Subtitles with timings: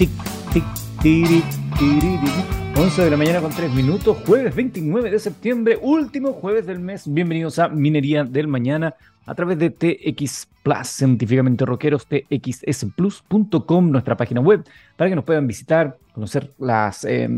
[0.00, 0.08] tic,
[0.48, 0.62] tiri,
[1.02, 1.42] tiri,
[1.76, 2.32] tiri.
[2.74, 7.02] 11 de la mañana con 3 minutos, jueves 29 de septiembre, último jueves del mes.
[7.06, 8.94] Bienvenidos a Minería del Mañana
[9.26, 14.64] a través de TX Plus, científicamente rockeros, txsplus.com, nuestra página web,
[14.96, 17.28] para que nos puedan visitar, conocer las, eh,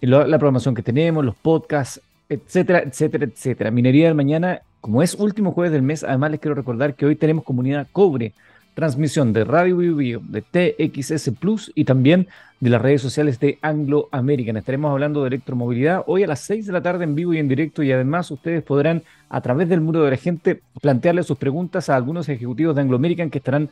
[0.00, 3.70] la, la programación que tenemos, los podcasts, etcétera, etcétera, etcétera.
[3.70, 7.14] Minería del Mañana, como es último jueves del mes, además les quiero recordar que hoy
[7.14, 8.32] tenemos comunidad Cobre
[8.74, 12.28] transmisión de Radio Bio, Bio de TXS Plus y también
[12.60, 14.56] de las redes sociales de Anglo American.
[14.56, 17.48] Estaremos hablando de electromovilidad hoy a las 6 de la tarde en vivo y en
[17.48, 21.88] directo y además ustedes podrán a través del muro de la gente plantearle sus preguntas
[21.88, 23.70] a algunos ejecutivos de Anglo American que estarán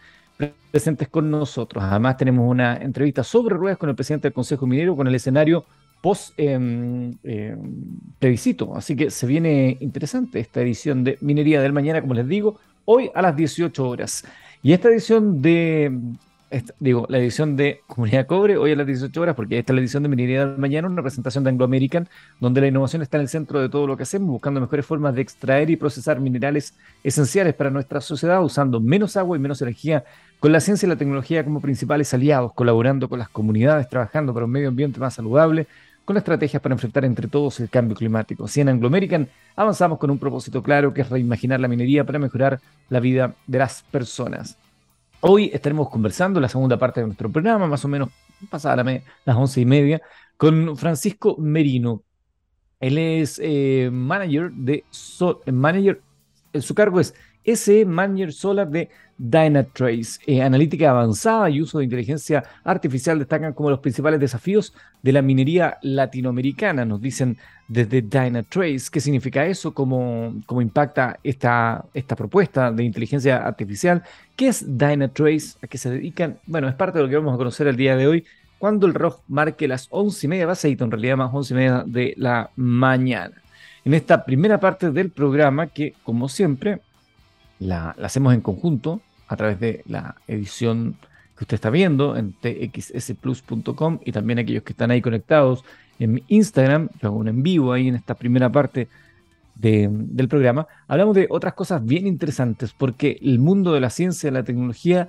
[0.71, 1.83] presentes con nosotros.
[1.85, 5.65] Además tenemos una entrevista sobre ruedas con el presidente del Consejo Minero con el escenario
[6.01, 7.57] post eh.
[8.75, 13.11] Así que se viene interesante esta edición de Minería del Mañana, como les digo, hoy
[13.15, 14.25] a las 18 horas.
[14.63, 15.97] Y esta edición de,
[16.81, 19.81] digo, la edición de Comunidad Cobre, hoy a las 18 horas, porque esta es la
[19.81, 22.09] edición de Minería del Mañana, una presentación de Anglo American,
[22.41, 25.15] donde la innovación está en el centro de todo lo que hacemos, buscando mejores formas
[25.15, 30.05] de extraer y procesar minerales esenciales para nuestra sociedad, usando menos agua y menos energía,
[30.41, 34.47] con la ciencia y la tecnología como principales aliados, colaborando con las comunidades, trabajando para
[34.47, 35.69] un medio ambiente más saludable,
[36.09, 38.47] con estrategias para enfrentar entre todos el cambio climático.
[38.47, 42.19] Así en Anglo American avanzamos con un propósito claro que es reimaginar la minería para
[42.19, 44.57] mejorar la vida de las personas.
[45.21, 48.09] Hoy estaremos conversando la segunda parte de nuestro programa, más o menos
[48.49, 48.83] pasada
[49.27, 50.01] las once y media,
[50.39, 52.03] con Francisco Merino.
[52.81, 56.01] Él es eh, manager de so manager,
[56.59, 57.15] su cargo es
[57.57, 60.21] SE Manager Solar de Dynatrace.
[60.27, 65.23] Eh, analítica avanzada y uso de inteligencia artificial destacan como los principales desafíos de la
[65.23, 67.37] minería latinoamericana, nos dicen
[67.67, 68.89] desde Dynatrace.
[68.91, 69.75] ¿Qué significa eso?
[69.75, 74.03] ¿Cómo, cómo impacta esta, esta propuesta de inteligencia artificial?
[74.37, 75.59] ¿Qué es Dynatrace?
[75.63, 76.39] ¿A qué se dedican?
[76.47, 78.25] Bueno, es parte de lo que vamos a conocer el día de hoy.
[78.59, 81.55] Cuando el reloj marque las once y media, va a ser en realidad más once
[81.55, 83.35] y media de la mañana.
[83.85, 86.81] En esta primera parte del programa, que como siempre,
[87.59, 90.97] la, hacemos en conjunto a través de la edición
[91.37, 95.65] que usted está viendo en txsplus.com y también aquellos que están ahí conectados
[95.99, 98.89] en mi Instagram, yo hago un en vivo ahí en esta primera parte
[99.55, 104.29] de, del programa, hablamos de otras cosas bien interesantes porque el mundo de la ciencia
[104.29, 105.09] y la tecnología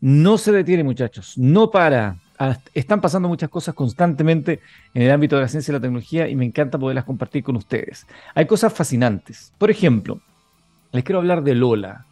[0.00, 2.16] no se detiene muchachos, no para.
[2.38, 4.60] Ah, están pasando muchas cosas constantemente
[4.94, 7.54] en el ámbito de la ciencia y la tecnología y me encanta poderlas compartir con
[7.54, 8.04] ustedes.
[8.34, 9.52] Hay cosas fascinantes.
[9.58, 10.20] Por ejemplo,
[10.92, 12.06] les quiero hablar de Lola.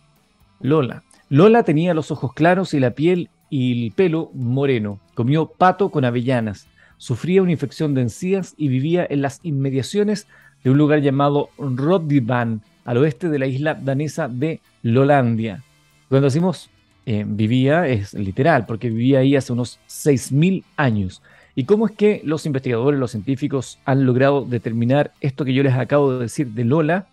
[0.61, 1.03] Lola.
[1.29, 5.01] Lola tenía los ojos claros y la piel y el pelo moreno.
[5.15, 6.67] Comió pato con avellanas.
[6.97, 10.27] Sufría una infección de encías y vivía en las inmediaciones
[10.65, 15.63] de un lugar llamado Rodivan, al oeste de la isla danesa de Lolandia.
[16.09, 16.71] Cuando decimos
[17.07, 21.23] eh, vivía, es literal, porque vivía ahí hace unos 6.000 años.
[21.55, 25.75] ¿Y cómo es que los investigadores, los científicos han logrado determinar esto que yo les
[25.75, 27.07] acabo de decir de Lola?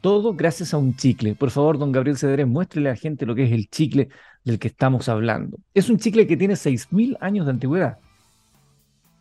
[0.00, 1.34] Todo gracias a un chicle.
[1.34, 4.08] Por favor, don Gabriel Cederés, muéstrele a la gente lo que es el chicle
[4.44, 5.58] del que estamos hablando.
[5.74, 7.98] Es un chicle que tiene 6.000 años de antigüedad.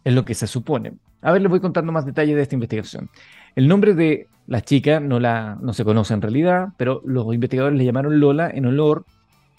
[0.03, 0.93] Es lo que se supone.
[1.21, 3.09] A ver, les voy contando más detalles de esta investigación.
[3.55, 7.77] El nombre de la chica no, la, no se conoce en realidad, pero los investigadores
[7.77, 9.05] le llamaron Lola en honor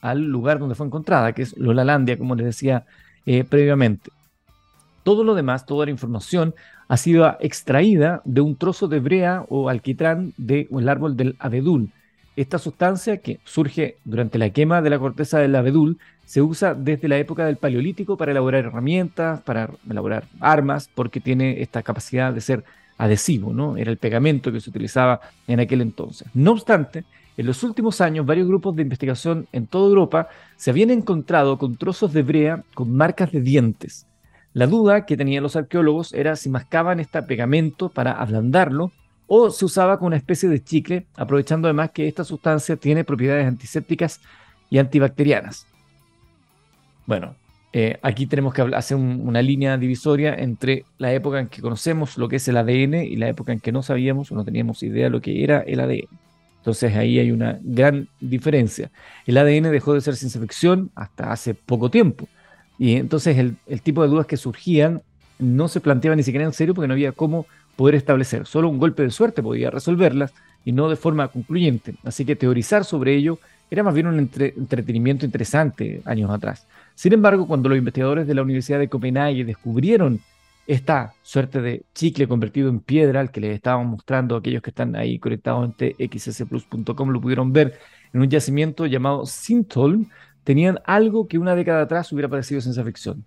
[0.01, 2.87] al lugar donde fue encontrada, que es Lolalandia, como les decía
[3.27, 4.11] eh, previamente.
[5.03, 6.55] Todo lo demás, toda la información
[6.89, 11.91] ha sido extraída de un trozo de brea o alquitrán del árbol del abedul.
[12.35, 17.09] Esta sustancia que surge durante la quema de la corteza del abedul se usa desde
[17.09, 22.41] la época del Paleolítico para elaborar herramientas, para elaborar armas, porque tiene esta capacidad de
[22.41, 22.65] ser
[22.97, 23.77] adhesivo, ¿no?
[23.77, 26.29] Era el pegamento que se utilizaba en aquel entonces.
[26.35, 27.05] No obstante,
[27.37, 31.77] en los últimos años, varios grupos de investigación en toda Europa se habían encontrado con
[31.77, 34.08] trozos de brea con marcas de dientes.
[34.59, 38.91] La duda que tenían los arqueólogos era si mascaban este pegamento para ablandarlo
[39.29, 43.47] o se usaba como una especie de chicle, aprovechando además que esta sustancia tiene propiedades
[43.47, 44.21] antisépticas
[44.69, 45.69] y antibacterianas.
[47.07, 47.37] Bueno,
[47.73, 52.19] eh, aquí tenemos que hacer un, una línea divisoria entre la época en que conocemos
[52.19, 54.83] lo que es el ADN y la época en que no sabíamos o no teníamos
[54.83, 56.09] idea de lo que era el ADN.
[56.57, 58.91] Entonces ahí hay una gran diferencia.
[59.25, 62.27] El ADN dejó de ser ciencia ficción hasta hace poco tiempo.
[62.79, 65.03] Y entonces el, tipo de dudas que surgían
[65.39, 67.47] no se planteaban ni siquiera en serio porque no había cómo
[67.77, 68.47] poder establecer.
[68.47, 70.33] Solo un golpe de suerte podía resolverlas
[70.65, 71.95] y no de forma concluyente.
[72.05, 73.39] Así que teorizar sobre ello
[73.71, 76.67] era más bien un entre, entretenimiento interesante años atrás.
[76.95, 80.21] Sin embargo, cuando los investigadores de la Universidad de Copenhague descubrieron
[80.67, 84.97] esta suerte de chicle convertido en piedra, al que les estábamos mostrando aquellos que están
[84.97, 87.79] ahí conectados en txsplus.com, lo pudieron ver
[88.13, 90.07] en un yacimiento llamado Sintholm,
[90.49, 93.23] tenían algo que una década atrás hubiera parecido ciencia ficción.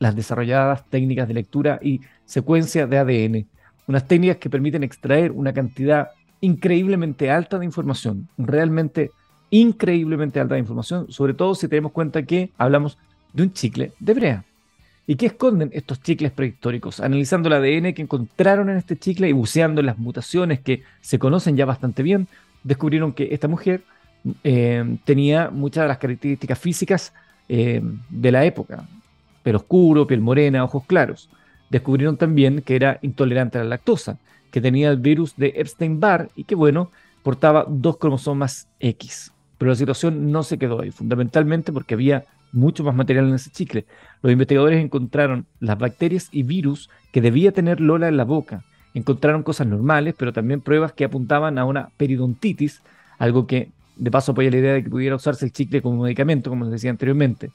[0.00, 3.46] las desarrolladas técnicas de lectura y secuencia de ADN,
[3.86, 6.08] unas técnicas que permiten extraer una cantidad
[6.40, 9.12] increíblemente alta de información, realmente
[9.50, 12.98] increíblemente alta de información, sobre todo si tenemos cuenta que hablamos
[13.32, 14.44] de un chicle de brea.
[15.06, 16.98] ¿Y qué esconden estos chicles prehistóricos?
[16.98, 21.20] Analizando el ADN que encontraron en este chicle y buceando en las mutaciones que se
[21.20, 22.26] conocen ya bastante bien,
[22.64, 23.84] descubrieron que esta mujer
[24.42, 27.12] eh, tenía muchas de las características físicas
[27.48, 28.86] eh, de la época.
[29.42, 31.28] Pelo oscuro, piel morena, ojos claros.
[31.70, 34.18] Descubrieron también que era intolerante a la lactosa,
[34.50, 36.90] que tenía el virus de Epstein-Barr y que, bueno,
[37.22, 39.32] portaba dos cromosomas X.
[39.58, 43.50] Pero la situación no se quedó ahí, fundamentalmente porque había mucho más material en ese
[43.50, 43.84] chicle.
[44.22, 48.62] Los investigadores encontraron las bacterias y virus que debía tener Lola en la boca.
[48.94, 52.80] Encontraron cosas normales, pero también pruebas que apuntaban a una periodontitis,
[53.18, 56.50] algo que de paso apoya la idea de que pudiera usarse el chicle como medicamento,
[56.50, 57.50] como les decía anteriormente.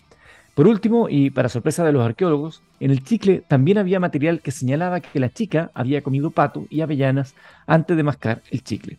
[0.56, 4.52] Por último, y para sorpresa de los arqueólogos, en el chicle también había material que
[4.52, 7.34] señalaba que la chica había comido pato y avellanas
[7.66, 8.98] antes de mascar el chicle.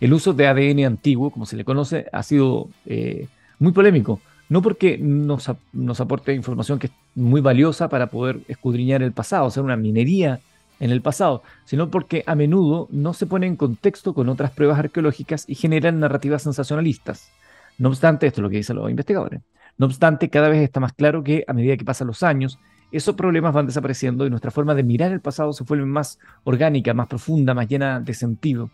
[0.00, 4.62] El uso de ADN antiguo, como se le conoce, ha sido eh, muy polémico, no
[4.62, 9.62] porque nos, nos, aporte información que es muy valiosa para poder escudriñar el pasado, hacer
[9.62, 10.40] una minería
[10.80, 14.78] en el pasado, sino porque a menudo no se pone en contexto con otras pruebas
[14.78, 17.30] arqueológicas y generan narrativas sensacionalistas.
[17.78, 19.40] No obstante, esto es lo que dicen los investigadores.
[19.76, 22.58] No obstante, cada vez está más claro que a medida que pasan los años,
[22.90, 26.94] esos problemas van desapareciendo y nuestra forma de mirar el pasado se vuelve más orgánica,
[26.94, 28.70] más profunda, más llena de sentido.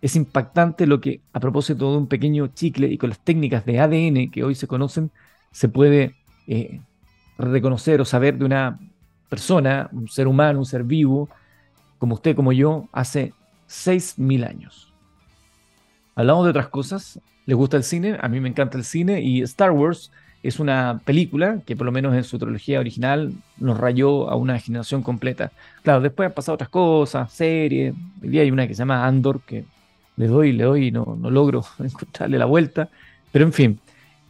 [0.00, 3.78] Es impactante lo que, a propósito de un pequeño chicle y con las técnicas de
[3.78, 5.10] ADN que hoy se conocen,
[5.52, 6.16] se puede
[6.48, 6.80] eh,
[7.38, 8.78] reconocer o saber de una
[9.28, 11.28] persona, un ser humano, un ser vivo,
[12.02, 13.32] como usted, como yo, hace
[13.68, 14.92] 6.000 años.
[16.16, 17.20] Hablamos de otras cosas.
[17.46, 18.18] ¿Les gusta el cine?
[18.20, 20.10] A mí me encanta el cine y Star Wars
[20.42, 24.58] es una película que por lo menos en su trilogía original nos rayó a una
[24.58, 25.52] generación completa.
[25.84, 27.94] Claro, después han pasado otras cosas, series.
[28.20, 29.64] Hoy día hay una que se llama Andor que
[30.16, 32.88] le doy, le doy y no, no logro encontrarle la vuelta.
[33.30, 33.80] Pero en fin,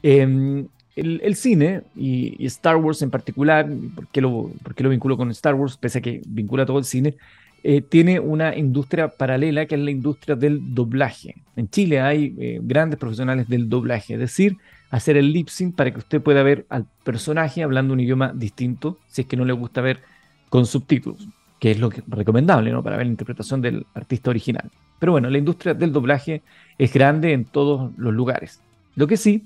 [0.02, 5.54] em, el, cine y, Star Wars en particular, ¿por qué, lo, lo vinculo con Star
[5.54, 5.78] Wars?
[5.78, 7.16] Pese a que vincula todo el cine,
[7.64, 11.36] eh, tiene una industria paralela que es la industria del doblaje.
[11.54, 14.56] En Chile hay eh, grandes profesionales del doblaje, es decir,
[14.90, 18.98] hacer el lip sync para que usted pueda ver al personaje hablando un idioma distinto,
[19.08, 20.00] si es que no le gusta ver
[20.48, 21.26] con subtítulos,
[21.60, 22.82] que es lo recomendable ¿no?
[22.82, 24.70] para ver la interpretación del artista original.
[24.98, 26.42] Pero bueno, la industria del doblaje
[26.78, 28.60] es grande en todos los lugares.
[28.96, 29.44] Lo que sí,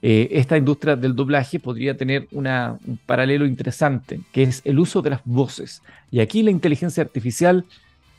[0.00, 5.10] eh, esta industria del doblaje podría tener un paralelo interesante, que es el uso de
[5.10, 5.82] las voces.
[6.10, 7.64] Y aquí la inteligencia artificial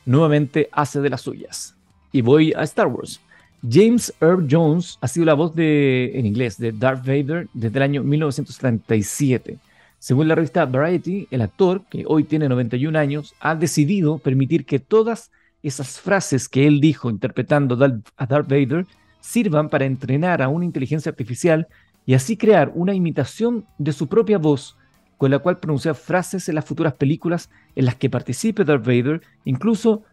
[0.05, 1.75] nuevamente hace de las suyas.
[2.11, 3.21] Y voy a Star Wars.
[3.67, 7.83] James Earl Jones ha sido la voz de, en inglés de Darth Vader desde el
[7.83, 9.57] año 1937.
[9.99, 14.79] Según la revista Variety, el actor, que hoy tiene 91 años, ha decidido permitir que
[14.79, 15.29] todas
[15.61, 17.75] esas frases que él dijo interpretando
[18.15, 18.85] a Darth Vader
[19.19, 21.67] sirvan para entrenar a una inteligencia artificial
[22.05, 24.77] y así crear una imitación de su propia voz
[25.19, 29.21] con la cual pronunciar frases en las futuras películas en las que participe Darth Vader,
[29.43, 30.03] incluso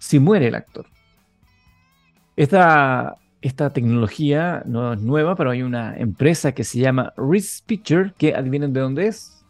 [0.00, 0.86] si muere el actor.
[2.36, 8.12] Esta, esta tecnología no es nueva, pero hay una empresa que se llama Reese Picture,
[8.18, 9.44] que adivinen de dónde es.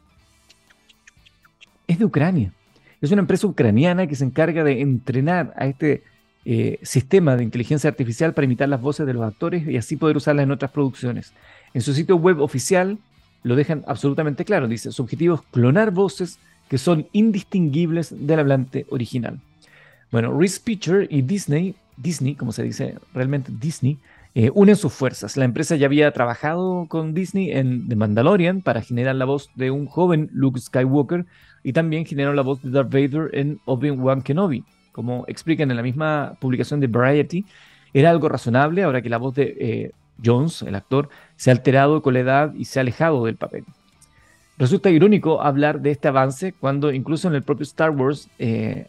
[1.86, 2.52] Es de Ucrania.
[3.00, 6.02] Es una empresa ucraniana que se encarga de entrenar a este
[6.44, 10.16] eh, sistema de inteligencia artificial para imitar las voces de los actores y así poder
[10.16, 11.32] usarlas en otras producciones.
[11.74, 12.98] En su sitio web oficial
[13.42, 14.68] lo dejan absolutamente claro.
[14.68, 19.38] Dice, su objetivo es clonar voces que son indistinguibles del hablante original.
[20.10, 23.98] Bueno, Reese Picture y Disney, Disney, como se dice realmente Disney,
[24.34, 25.36] eh, unen sus fuerzas.
[25.36, 29.70] La empresa ya había trabajado con Disney en The Mandalorian para generar la voz de
[29.70, 31.26] un joven Luke Skywalker
[31.62, 34.64] y también generó la voz de Darth Vader en Obi-Wan Kenobi.
[34.92, 37.44] Como explican en la misma publicación de Variety,
[37.94, 39.90] era algo razonable ahora que la voz de eh,
[40.24, 43.64] Jones, el actor, se ha alterado con la edad y se ha alejado del papel.
[44.58, 48.86] Resulta irónico hablar de este avance cuando incluso en el propio Star Wars, eh,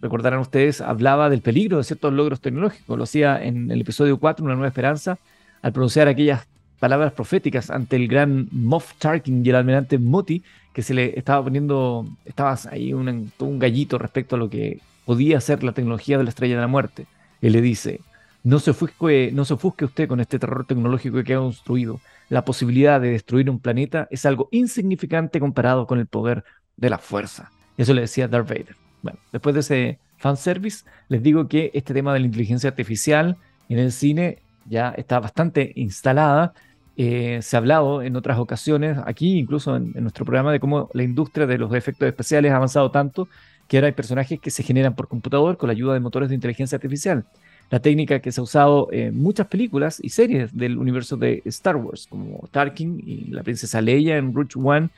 [0.00, 2.96] recordarán ustedes, hablaba del peligro de ciertos logros tecnológicos.
[2.96, 5.18] Lo hacía en el episodio 4, Una Nueva Esperanza,
[5.62, 6.46] al pronunciar aquellas
[6.78, 10.42] palabras proféticas ante el gran Moff Tarkin y el almirante Moti,
[10.74, 15.40] que se le estaba poniendo, estaba ahí un, un gallito respecto a lo que podía
[15.40, 17.06] ser la tecnología de la estrella de la muerte.
[17.40, 18.00] Él le dice,
[18.42, 22.00] no se, ofusque, no se ofusque usted con este terror tecnológico que ha construido.
[22.28, 26.44] La posibilidad de destruir un planeta es algo insignificante comparado con el poder
[26.76, 27.50] de la fuerza.
[27.78, 28.76] Eso le decía Darth Vader.
[29.02, 33.36] Bueno, después de ese fanservice, les digo que este tema de la inteligencia artificial
[33.68, 36.52] en el cine ya está bastante instalada
[36.98, 41.02] Eh, se ha hablado en otras ocasiones, aquí incluso en, nuestro programa, de cómo la
[41.02, 43.28] industria de los efectos especiales ha avanzado tanto
[43.68, 46.34] que ahora hay personajes que se generan por computador con la ayuda de motores de
[46.34, 47.24] inteligencia artificial.
[47.70, 51.76] La técnica que se ha usado en muchas películas y series del universo de Star
[51.76, 54.90] Wars, como Tarkin y la princesa Leia en Rogue One,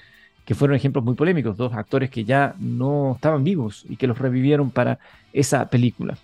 [0.45, 4.19] que fueron ejemplos muy polémicos, dos actores que ya no estaban vivos y que los
[4.19, 4.99] revivieron para
[5.33, 6.19] esa película.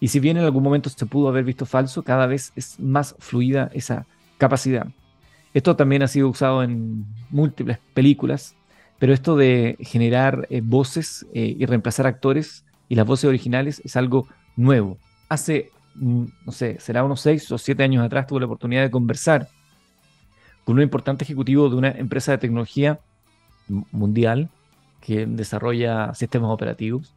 [0.00, 3.16] Y si bien en algún momento se pudo haber visto falso, cada vez es más
[3.18, 4.06] fluida esa
[4.36, 4.86] capacidad.
[5.54, 8.54] Esto también ha sido usado en múltiples películas,
[8.98, 13.96] pero esto de generar eh, voces eh, y reemplazar actores y las voces originales es
[13.96, 14.26] algo
[14.56, 14.98] nuevo.
[15.28, 18.90] Hace, mm, no sé, será unos seis o siete años atrás tuve la oportunidad de
[18.90, 19.48] conversar
[20.64, 22.98] con un importante ejecutivo de una empresa de tecnología
[23.92, 24.48] mundial
[25.00, 27.14] que desarrolla sistemas operativos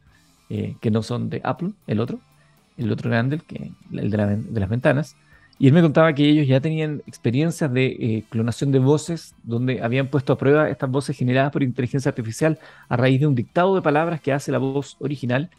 [0.48, 2.20] eh, que no son de Apple, el otro,
[2.76, 3.40] el otro grande,
[3.92, 5.16] el, de las ventanas,
[5.58, 9.82] y él me contaba que ellos ya tenían experiencias de eh, clonación de voces, donde
[9.82, 13.74] habían puesto a prueba estas voces generadas por inteligencia artificial a raíz de un dictado
[13.74, 15.50] de palabras que hace la voz original.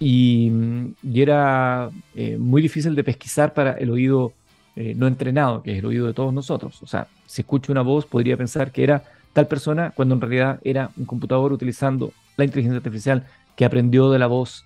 [0.00, 4.32] Y, mm, era eh, muy difícil de pesquisar para el oído
[4.76, 6.82] eh, no entrenado, que es el oído de todos nosotros.
[6.82, 10.60] O sea, si escucha una voz, podría pensar que era tal persona, cuando en realidad
[10.64, 14.64] era un computador utilizando la inteligencia artificial que aprendió de la voz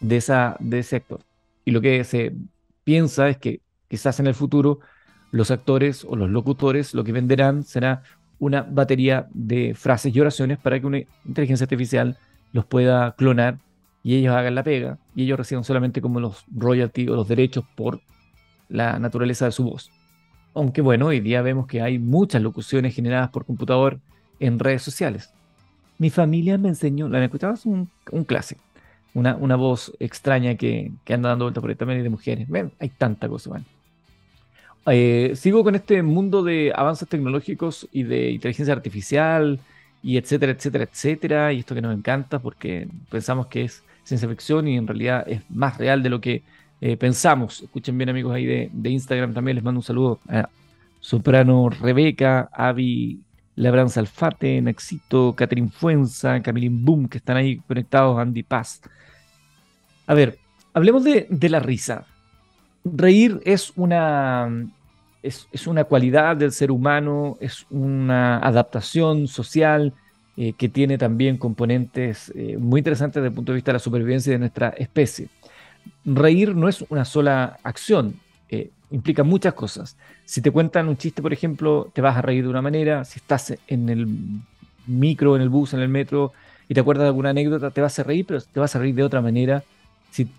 [0.00, 1.20] de, esa, de ese actor.
[1.64, 2.34] Y lo que se
[2.84, 3.60] piensa es que
[3.94, 4.80] Quizás en el futuro
[5.30, 8.02] los actores o los locutores lo que venderán será
[8.40, 12.18] una batería de frases y oraciones para que una inteligencia artificial
[12.52, 13.58] los pueda clonar
[14.02, 17.64] y ellos hagan la pega y ellos reciban solamente como los royalties o los derechos
[17.76, 18.00] por
[18.68, 19.92] la naturaleza de su voz.
[20.54, 24.00] Aunque bueno, hoy día vemos que hay muchas locuciones generadas por computador
[24.40, 25.32] en redes sociales.
[25.98, 28.60] Mi familia me enseñó, la escuchabas un, un clásico,
[29.14, 32.48] una, una voz extraña que, que anda dando vueltas por ahí también de mujeres.
[32.48, 33.66] Ven, hay tanta cosa, bueno.
[34.86, 39.58] Eh, sigo con este mundo de avances tecnológicos y de inteligencia artificial
[40.02, 41.52] y etcétera, etcétera, etcétera.
[41.52, 45.42] Y esto que nos encanta porque pensamos que es ciencia ficción y en realidad es
[45.50, 46.42] más real de lo que
[46.80, 47.62] eh, pensamos.
[47.62, 49.56] Escuchen bien amigos ahí de, Instagram también.
[49.56, 50.48] Les mando un saludo a
[51.00, 53.20] Soprano Rebeca, Avi
[53.56, 58.82] Labranza Alfate, Naxito, Catherine Fuenza, Camilín Boom, que están ahí conectados, Andy Paz.
[60.06, 60.38] A ver,
[60.74, 62.06] hablemos de, de la risa
[62.84, 64.68] reír es una,
[65.22, 69.92] es, una cualidad del ser humano, es una adaptación social
[70.36, 73.78] eh, que tiene también componentes eh, muy interesantes desde el punto de vista de la
[73.78, 75.28] supervivencia de nuestra especie.
[76.04, 79.96] Reír no es una sola acción, eh, implica muchas cosas.
[80.24, 83.18] Si te cuentan un chiste, por ejemplo, te vas a reír de una manera, si
[83.18, 84.06] estás en el
[84.86, 86.32] micro, en el bus, en el metro,
[86.68, 88.94] y te acuerdas de alguna anécdota, te vas a reír, pero te vas a reír
[88.94, 89.62] de otra manera.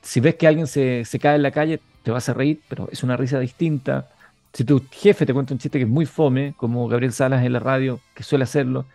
[0.02, 2.88] Si, ves que alguien se, se cae en la calle, te vas a reír, pero
[2.94, 4.08] es una risa distinta.
[4.54, 7.52] Si tu jefe te cuenta un chiste que es muy fome, como Gabriel Salas en
[7.52, 8.86] la radio, que suele hacerlo,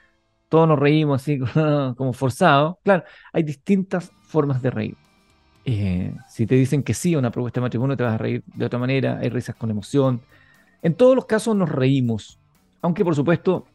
[0.48, 1.38] todos nos reímos así
[1.96, 2.78] como forzado.
[2.82, 4.96] Claro, hay distintas formas de reír.
[5.66, 8.42] Eh, si te dicen que sí a una propuesta de matrimonio, te vas a reír
[8.46, 9.18] de otra manera.
[9.18, 10.22] Hay risas con emoción.
[10.80, 12.38] En todos los casos nos reímos,
[12.80, 13.66] aunque por supuesto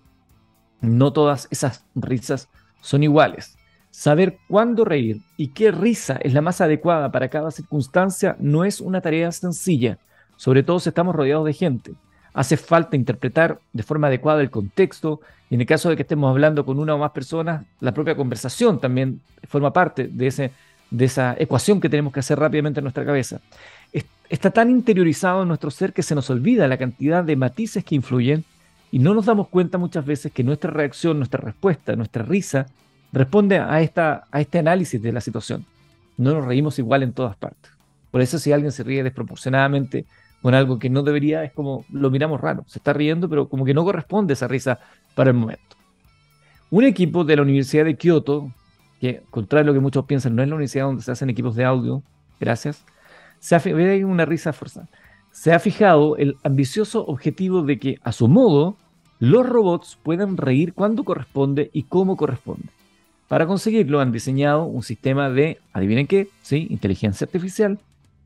[0.82, 2.50] no todas esas risas
[2.82, 3.60] son iguales.
[3.98, 8.82] Saber cuándo reír y qué risa es la más adecuada para cada circunstancia no es
[8.82, 10.00] una tarea sencilla,
[10.36, 11.94] sobre todo si estamos rodeados de gente.
[12.34, 16.30] Hace falta interpretar de forma adecuada el contexto y en el caso de que estemos
[16.30, 20.52] hablando con una o más personas, la propia conversación también forma parte de, ese,
[20.92, 23.40] de esa ecuación que tenemos que hacer rápidamente en nuestra cabeza.
[24.30, 27.96] Está tan interiorizado en nuestro ser que se nos olvida la cantidad de matices que
[27.96, 28.44] influyen
[28.92, 32.66] y no nos damos cuenta muchas veces que nuestra reacción, nuestra respuesta, nuestra risa
[33.16, 35.66] responde a, esta, a este análisis de la situación.
[36.18, 37.72] No nos reímos igual en todas partes.
[38.12, 40.06] Por eso si alguien se ríe desproporcionadamente
[40.42, 42.66] con algo que no debería, es como lo miramos raro.
[42.68, 44.80] Se está riendo, pero como que no corresponde esa risa
[45.16, 45.76] para el momento.
[46.70, 48.52] Un equipo de la Universidad de Kioto,
[49.00, 51.56] que contrario a lo que muchos piensan, no es la universidad donde se hacen equipos
[51.56, 52.04] de audio,
[52.40, 52.86] gracias,
[53.40, 53.62] se ha,
[54.06, 54.90] una risa forzada.
[55.32, 58.76] Se ha fijado el ambicioso objetivo de que, a su modo,
[59.20, 62.70] los robots puedan reír cuando corresponde y cómo corresponde.
[63.28, 66.68] Para conseguirlo han diseñado un sistema de, adivinen qué, ¿sí?
[66.70, 67.80] inteligencia artificial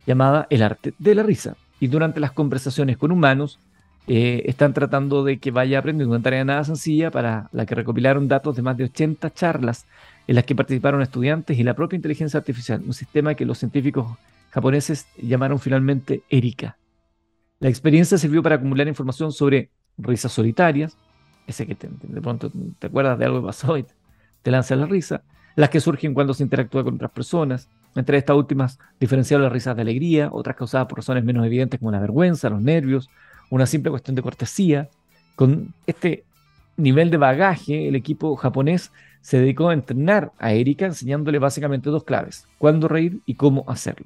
[0.05, 1.55] llamada el arte de la risa.
[1.79, 3.59] Y durante las conversaciones con humanos
[4.07, 8.27] eh, están tratando de que vaya aprendiendo una tarea nada sencilla para la que recopilaron
[8.27, 9.85] datos de más de 80 charlas
[10.27, 14.17] en las que participaron estudiantes y la propia inteligencia artificial, un sistema que los científicos
[14.49, 16.77] japoneses llamaron finalmente Erika.
[17.59, 20.97] La experiencia sirvió para acumular información sobre risas solitarias,
[21.45, 23.85] ese que de pronto te acuerdas de algo que pasó y
[24.45, 25.21] lanza la risa,
[25.55, 27.69] las que surgen cuando se interactúa con otras personas.
[27.95, 31.91] Entre estas últimas, diferenciaron las risas de alegría, otras causadas por razones menos evidentes como
[31.91, 33.09] la vergüenza, los nervios,
[33.49, 34.89] una simple cuestión de cortesía,
[35.35, 36.23] Con este
[36.77, 38.91] nivel de bagaje, el equipo japonés
[39.21, 44.05] se dedicó a entrenar a Erika enseñándole básicamente dos claves, cuándo reír y cómo hacerlo.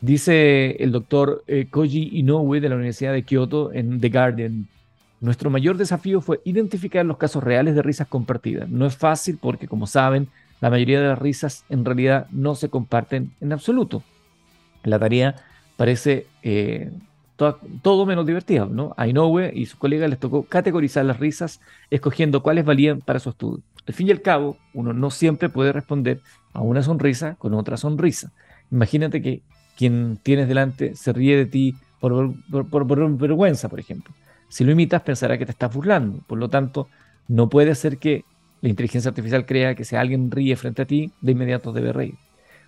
[0.00, 4.68] Dice el doctor eh, Koji Inoue de la Universidad de Kyoto en The Guardian,
[5.20, 8.68] nuestro mayor desafío fue identificar los casos reales de risas compartidas.
[8.68, 10.28] No es fácil porque, como saben,
[10.60, 14.02] la mayoría de las risas en realidad no se comparten en absoluto.
[14.84, 15.36] La tarea
[15.76, 16.90] parece eh,
[17.36, 18.94] todo menos divertida, ¿no?
[18.96, 23.30] A Inoue y sus colegas les tocó categorizar las risas, escogiendo cuáles valían para su
[23.30, 23.62] estudio.
[23.86, 26.20] Al fin y al cabo, uno no siempre puede responder
[26.52, 28.32] a una sonrisa con otra sonrisa.
[28.70, 29.42] Imagínate que
[29.76, 34.14] quien tienes delante se ríe de ti por, por vergüenza, por ejemplo.
[34.48, 36.20] Si lo imitas, pensará que te estás burlando.
[36.26, 36.88] Por lo tanto,
[37.28, 38.24] no puede ser que
[38.60, 42.14] la inteligencia artificial crea que si alguien ríe frente a ti, de inmediato debe reír.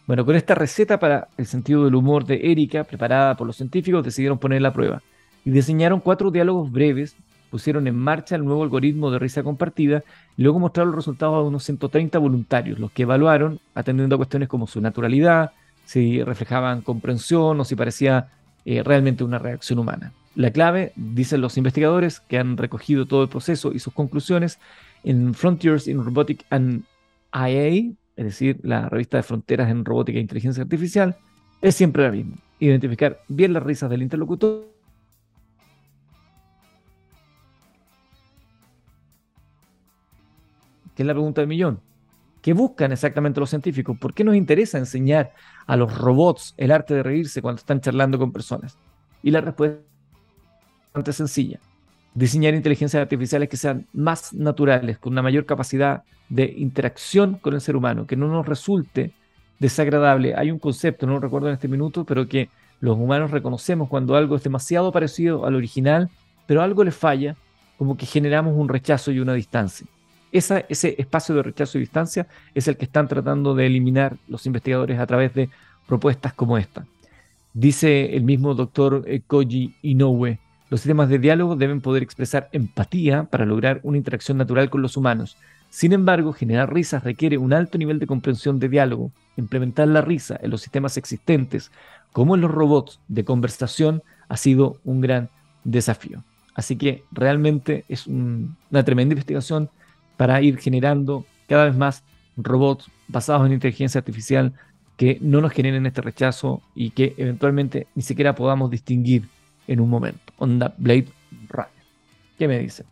[0.07, 4.05] Bueno, con esta receta para el sentido del humor de Erika, preparada por los científicos,
[4.05, 5.03] decidieron poner la prueba
[5.45, 7.15] y diseñaron cuatro diálogos breves,
[7.51, 10.03] pusieron en marcha el nuevo algoritmo de risa compartida
[10.37, 14.49] y luego mostraron los resultados a unos 130 voluntarios, los que evaluaron atendiendo a cuestiones
[14.49, 15.53] como su naturalidad,
[15.85, 18.29] si reflejaban comprensión o si parecía
[18.65, 20.13] eh, realmente una reacción humana.
[20.35, 24.59] La clave, dicen los investigadores que han recogido todo el proceso y sus conclusiones
[25.05, 26.85] en Frontiers in Robotic and
[27.33, 31.17] IA, es decir, la revista de fronteras en robótica e inteligencia artificial,
[31.61, 32.37] es siempre la misma.
[32.61, 34.67] Identificar bien las risas del interlocutor.
[40.95, 41.81] ¿Qué es la pregunta del millón.
[42.43, 43.97] ¿Qué buscan exactamente los científicos?
[43.99, 45.33] ¿Por qué nos interesa enseñar
[45.67, 48.77] a los robots el arte de reírse cuando están charlando con personas?
[49.23, 49.88] Y la respuesta es
[50.93, 51.61] bastante sencilla
[52.19, 57.61] diseñar inteligencias artificiales que sean más naturales, con una mayor capacidad de interacción con el
[57.61, 59.13] ser humano, que no nos resulte
[59.61, 60.35] desagradable.
[60.35, 64.17] Hay un concepto, no lo recuerdo en este minuto, pero que los humanos reconocemos cuando
[64.17, 66.11] algo es demasiado parecido al original,
[66.47, 67.37] pero algo le falla,
[67.77, 69.87] como que generamos un rechazo y una distancia.
[70.33, 74.99] ese espacio de rechazo y distancia es el que están tratando de eliminar los investigadores
[74.99, 75.51] a través de
[75.87, 76.85] propuestas como esta.
[77.55, 80.39] Dice el mismo doctor eh, Koji Inoue,
[80.71, 84.97] los sistemas de diálogo deben poder expresar empatía para lograr una interacción natural con los
[84.97, 85.37] humanos.
[85.71, 89.11] Sin embargo, generar risas requiere un alto nivel de comprensión de diálogo.
[89.37, 91.71] Implementar la risa en los sistemas existentes,
[92.13, 95.31] como en los robots de conversación, ha sido un gran
[95.65, 96.23] desafío.
[96.55, 99.71] Así que realmente es una tremenda investigación
[100.17, 102.03] para ir generando cada vez más
[102.37, 104.53] robots basados en inteligencia artificial
[104.97, 109.29] que no nos generen este rechazo y que eventualmente ni siquiera podamos distinguir
[109.69, 110.33] en un momento.
[110.39, 111.07] Onda Blade
[111.49, 111.71] Runner.
[112.37, 112.85] ¿Qué me dice?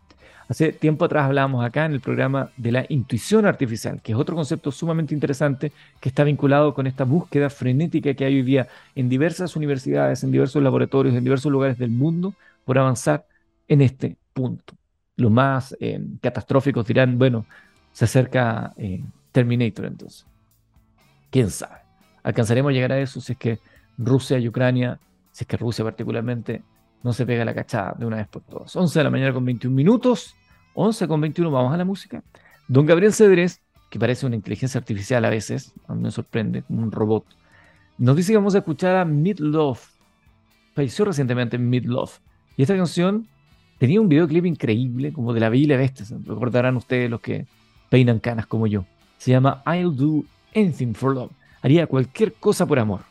[0.49, 4.33] Hace tiempo atrás hablábamos acá en el programa de la intuición artificial, que es otro
[4.33, 9.09] concepto sumamente interesante que está vinculado con esta búsqueda frenética que hay hoy día en
[9.09, 13.25] diversas universidades, en diversos laboratorios, en diversos lugares del mundo por avanzar
[13.67, 14.73] en este punto.
[15.17, 17.45] Los más eh, catastróficos dirán, bueno,
[17.91, 20.25] se acerca eh, Terminator entonces.
[21.29, 21.81] ¿Quién sabe?
[22.23, 23.59] ¿Alcanzaremos a llegar a eso si es que
[23.97, 24.99] Rusia y Ucrania
[25.37, 26.63] si es que Rusia particularmente
[27.03, 28.75] no se pega la cachada de una vez por todas.
[28.75, 30.33] 11 de la mañana con 21 minutos,
[30.73, 32.23] 11 con 21, vamos a la música.
[32.67, 36.81] Don Gabriel Cedrés, que parece una inteligencia artificial a veces, a mí me sorprende, como
[36.81, 37.23] un robot,
[37.99, 39.79] nos dice que vamos a escuchar a Midlove.
[40.73, 42.13] Falleció recientemente Midlove.
[42.55, 43.27] Y esta canción
[43.77, 46.03] tenía un videoclip increíble, como de la la Bestia.
[46.25, 47.45] Recordarán ustedes los que
[47.91, 48.85] peinan canas como yo.
[49.19, 50.23] Se llama I'll Do
[50.55, 51.31] Anything for Love.
[51.61, 53.01] Haría cualquier cosa por amor.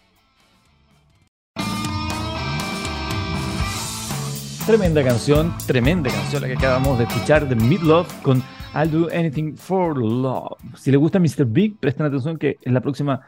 [4.66, 8.42] Tremenda canción, tremenda canción la que acabamos de escuchar de Midlove con
[8.74, 10.58] I'll Do Anything for Love.
[10.74, 11.44] Si le gusta Mr.
[11.44, 13.20] Big, presten atención que es la próxima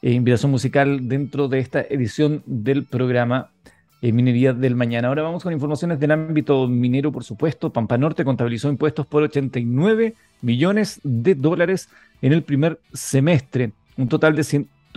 [0.00, 3.50] eh, invitación musical dentro de esta edición del programa
[4.00, 5.08] eh, Minería del Mañana.
[5.08, 7.70] Ahora vamos con informaciones del ámbito minero, por supuesto.
[7.70, 11.90] Pampa Norte contabilizó impuestos por 89 millones de dólares
[12.22, 14.44] en el primer semestre, un total de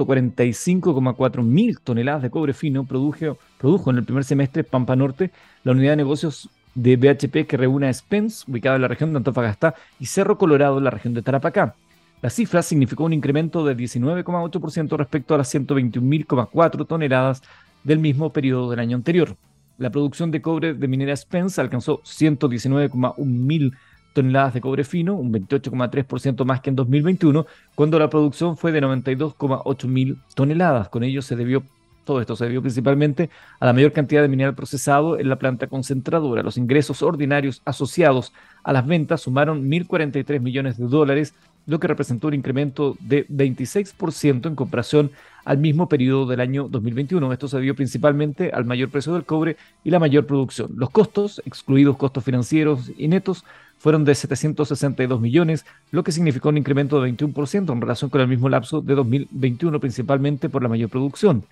[0.05, 5.31] 145,4 mil toneladas de cobre fino produjo, produjo en el primer semestre Pampa Norte,
[5.63, 9.17] la unidad de negocios de BHP que reúne a Spence, ubicada en la región de
[9.17, 11.75] Antofagasta, y Cerro Colorado, en la región de Tarapacá.
[12.21, 17.41] La cifra significó un incremento de 19,8% respecto a las 121.004 toneladas
[17.83, 19.35] del mismo periodo del año anterior.
[19.77, 25.31] La producción de cobre de minera Spence alcanzó 119,1 mil toneladas de cobre fino, un
[25.31, 27.45] 28,3% más que en 2021,
[27.75, 30.89] cuando la producción fue de 92,8 mil toneladas.
[30.89, 31.63] Con ello se debió
[32.09, 35.67] todo esto se debió principalmente a la mayor cantidad de mineral procesado en la planta
[35.67, 36.41] concentradora.
[36.41, 42.27] Los ingresos ordinarios asociados a las ventas sumaron 1.043 millones de dólares lo que representó
[42.27, 45.11] un incremento de 26% en comparación
[45.45, 47.31] al mismo periodo del año 2021.
[47.31, 50.71] Esto se debió principalmente al mayor precio del cobre y la mayor producción.
[50.75, 53.45] Los costos, excluidos costos financieros y netos,
[53.79, 58.27] fueron de 762 millones, lo que significó un incremento de 21% en relación con el
[58.27, 61.45] mismo lapso de 2021, principalmente por la mayor producción.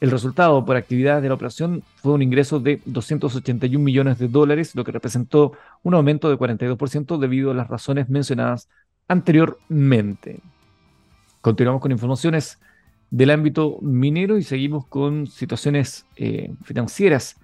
[0.00, 4.74] El resultado por actividades de la operación fue un ingreso de 281 millones de dólares,
[4.76, 8.68] lo que representó un aumento de 42% debido a las razones mencionadas
[9.08, 10.40] anteriormente.
[11.40, 12.58] Continuamos con informaciones
[13.10, 17.36] del ámbito minero y seguimos con situaciones eh, financieras.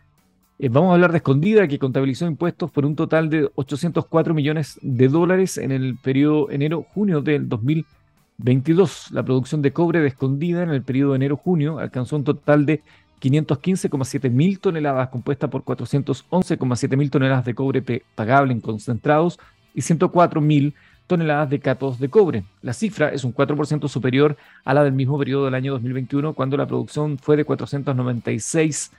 [0.59, 4.79] Eh, vamos a hablar de Escondida, que contabilizó impuestos por un total de 804 millones
[4.83, 9.11] de dólares en el periodo enero-junio del 2022.
[9.12, 12.83] La producción de cobre de Escondida en el periodo enero-junio alcanzó un total de
[13.20, 17.83] 515,7 mil toneladas, compuesta por 411,7 mil toneladas de cobre
[18.14, 19.38] pagable en concentrados
[19.74, 20.74] y 104 mil
[21.07, 22.45] toneladas de cátodos de cobre.
[22.62, 26.57] La cifra es un 4% superior a la del mismo periodo del año 2021, cuando
[26.57, 28.90] la producción fue de 496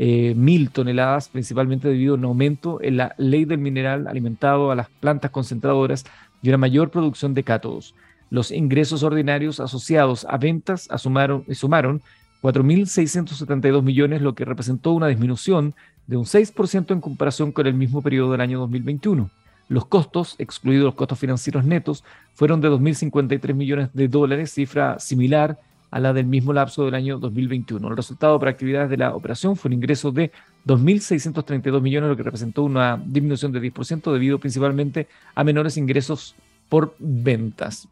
[0.00, 4.76] eh, mil toneladas, principalmente debido a un aumento en la ley del mineral alimentado a
[4.76, 6.04] las plantas concentradoras
[6.40, 7.94] y una mayor producción de cátodos.
[8.30, 12.02] Los ingresos ordinarios asociados a ventas asumaron, sumaron
[12.42, 15.74] 4.672 millones, lo que representó una disminución
[16.06, 19.30] de un 6% en comparación con el mismo periodo del año 2021.
[19.68, 22.04] Los costos, excluidos los costos financieros netos,
[22.34, 25.58] fueron de 2.053 millones de dólares, cifra similar
[25.90, 27.88] a la del mismo lapso del año 2021.
[27.88, 30.32] El resultado para actividades de la operación fue un ingreso de
[30.66, 36.34] 2.632 millones, lo que representó una disminución de 10% debido principalmente a menores ingresos
[36.68, 37.88] por ventas.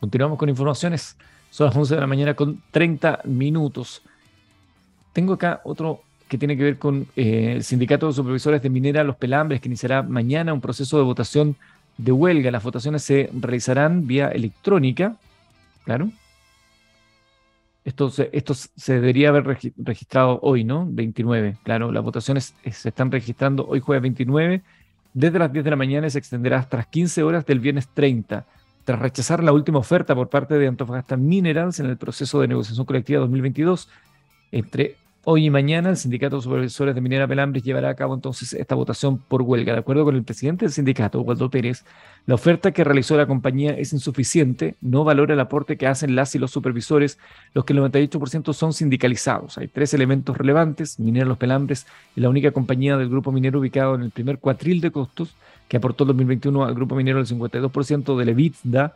[0.00, 1.16] Continuamos con informaciones.
[1.50, 4.02] Son las 11 de la mañana con 30 minutos.
[5.12, 6.02] Tengo acá otro
[6.32, 9.68] que tiene que ver con eh, el Sindicato de Supervisores de Minera Los Pelambres, que
[9.68, 11.56] iniciará mañana un proceso de votación
[11.98, 12.50] de huelga.
[12.50, 15.14] Las votaciones se realizarán vía electrónica,
[15.84, 16.08] claro,
[17.84, 19.44] esto se, esto se debería haber
[19.76, 20.86] registrado hoy, ¿no?
[20.88, 21.58] 29.
[21.64, 24.62] Claro, las votaciones eh, se están registrando hoy jueves 29.
[25.12, 28.46] Desde las 10 de la mañana se extenderá hasta las 15 horas del viernes 30.
[28.86, 32.86] Tras rechazar la última oferta por parte de Antofagasta Minerals en el proceso de negociación
[32.86, 33.90] colectiva 2022,
[34.50, 38.54] entre Hoy y mañana el Sindicato de Supervisores de Minera Pelambres llevará a cabo entonces
[38.54, 39.72] esta votación por huelga.
[39.72, 41.84] De acuerdo con el presidente del sindicato, Waldo Pérez,
[42.26, 46.34] la oferta que realizó la compañía es insuficiente, no valora el aporte que hacen las
[46.34, 47.20] y los supervisores,
[47.54, 49.58] los que el 98% son sindicalizados.
[49.58, 53.94] Hay tres elementos relevantes, Minera Los Pelambres y la única compañía del grupo minero ubicado
[53.94, 55.36] en el primer cuatril de costos,
[55.68, 58.92] que aportó en 2021 al grupo minero el 52% del EBITDA,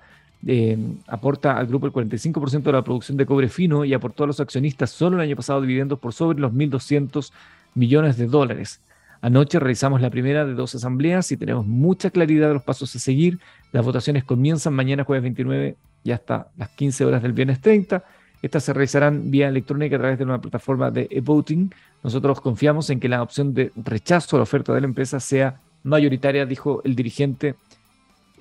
[0.47, 4.27] eh, aporta al grupo el 45% de la producción de cobre fino y aportó a
[4.27, 7.33] los accionistas solo el año pasado dividendos por sobre los 1.200
[7.75, 8.81] millones de dólares.
[9.23, 12.99] Anoche realizamos la primera de dos asambleas y tenemos mucha claridad de los pasos a
[12.99, 13.41] seguir.
[13.73, 18.05] Las votaciones comienzan mañana jueves 29 y hasta las 15 horas del viernes 30.
[18.43, 21.73] Estas se realizarán vía electrónica a través de una plataforma de e-voting.
[22.05, 25.59] Nosotros confiamos en que la opción de rechazo a la oferta de la empresa sea
[25.83, 27.57] mayoritaria, dijo el dirigente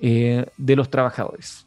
[0.00, 1.65] eh, de los trabajadores.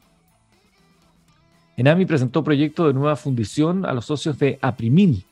[1.80, 5.24] Enami presentó proyecto de nueva fundición a los socios de Aprimil.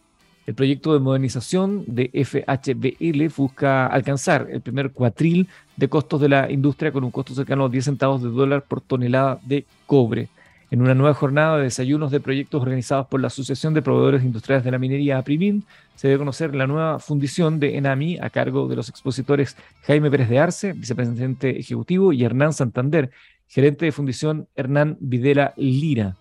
[0.46, 6.50] El proyecto de modernización de FHBL busca alcanzar el primer cuatril de costos de la
[6.50, 10.30] industria con un costo cercano a 10 centavos de dólar por tonelada de cobre.
[10.72, 14.64] En una nueva jornada de desayunos de proyectos organizados por la Asociación de Proveedores Industriales
[14.64, 15.66] de la Minería Aprimil,
[15.98, 20.30] se debe conocer la nueva fundición de Enami a cargo de los expositores Jaime Pérez
[20.30, 23.12] de Arce, vicepresidente ejecutivo, y Hernán Santander,
[23.50, 26.16] gerente de fundición Hernán Videla Lira.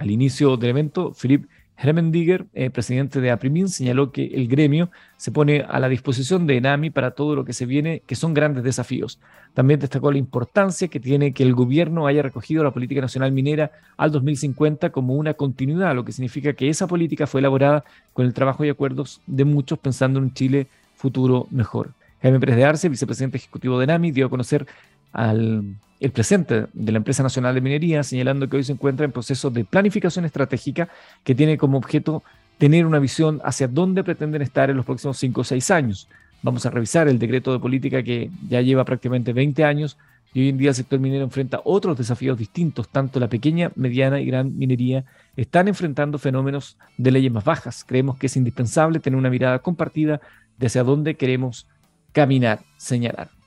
[0.00, 1.44] Al inicio del evento, Philip
[1.76, 6.56] Hermendiger, eh, presidente de Aprimin, señaló que el gremio se pone a la disposición de
[6.56, 9.20] ENAMI para todo lo que se viene, que son grandes desafíos.
[9.52, 13.72] También destacó la importancia que tiene que el gobierno haya recogido la política nacional minera
[13.98, 17.84] al 2050 como una continuidad, lo que significa que esa política fue elaborada
[18.14, 21.90] con el trabajo y acuerdos de muchos pensando en un Chile futuro mejor.
[22.22, 24.66] Jaime Pérez de Arce, vicepresidente ejecutivo de ENAMI, dio a conocer
[25.12, 25.64] al
[26.00, 29.50] el presente de la empresa nacional de minería, señalando que hoy se encuentra en proceso
[29.50, 30.88] de planificación estratégica
[31.24, 32.22] que tiene como objeto
[32.56, 36.08] tener una visión hacia dónde pretenden estar en los próximos 5 o 6 años.
[36.42, 39.98] Vamos a revisar el decreto de política que ya lleva prácticamente 20 años
[40.32, 42.88] y hoy en día el sector minero enfrenta otros desafíos distintos.
[42.88, 45.04] Tanto la pequeña, mediana y gran minería
[45.36, 47.84] están enfrentando fenómenos de leyes más bajas.
[47.86, 50.20] Creemos que es indispensable tener una mirada compartida
[50.56, 51.66] de hacia dónde queremos
[52.12, 53.39] caminar, señalar.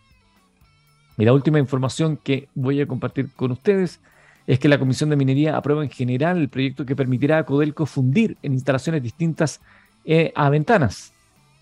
[1.18, 4.00] Y la última información que voy a compartir con ustedes
[4.48, 7.86] es que la Comisión de Minería aprueba en general el proyecto que permitirá a Codelco
[7.86, 9.62] fundir en instalaciones distintas
[10.06, 11.14] eh, a ventanas.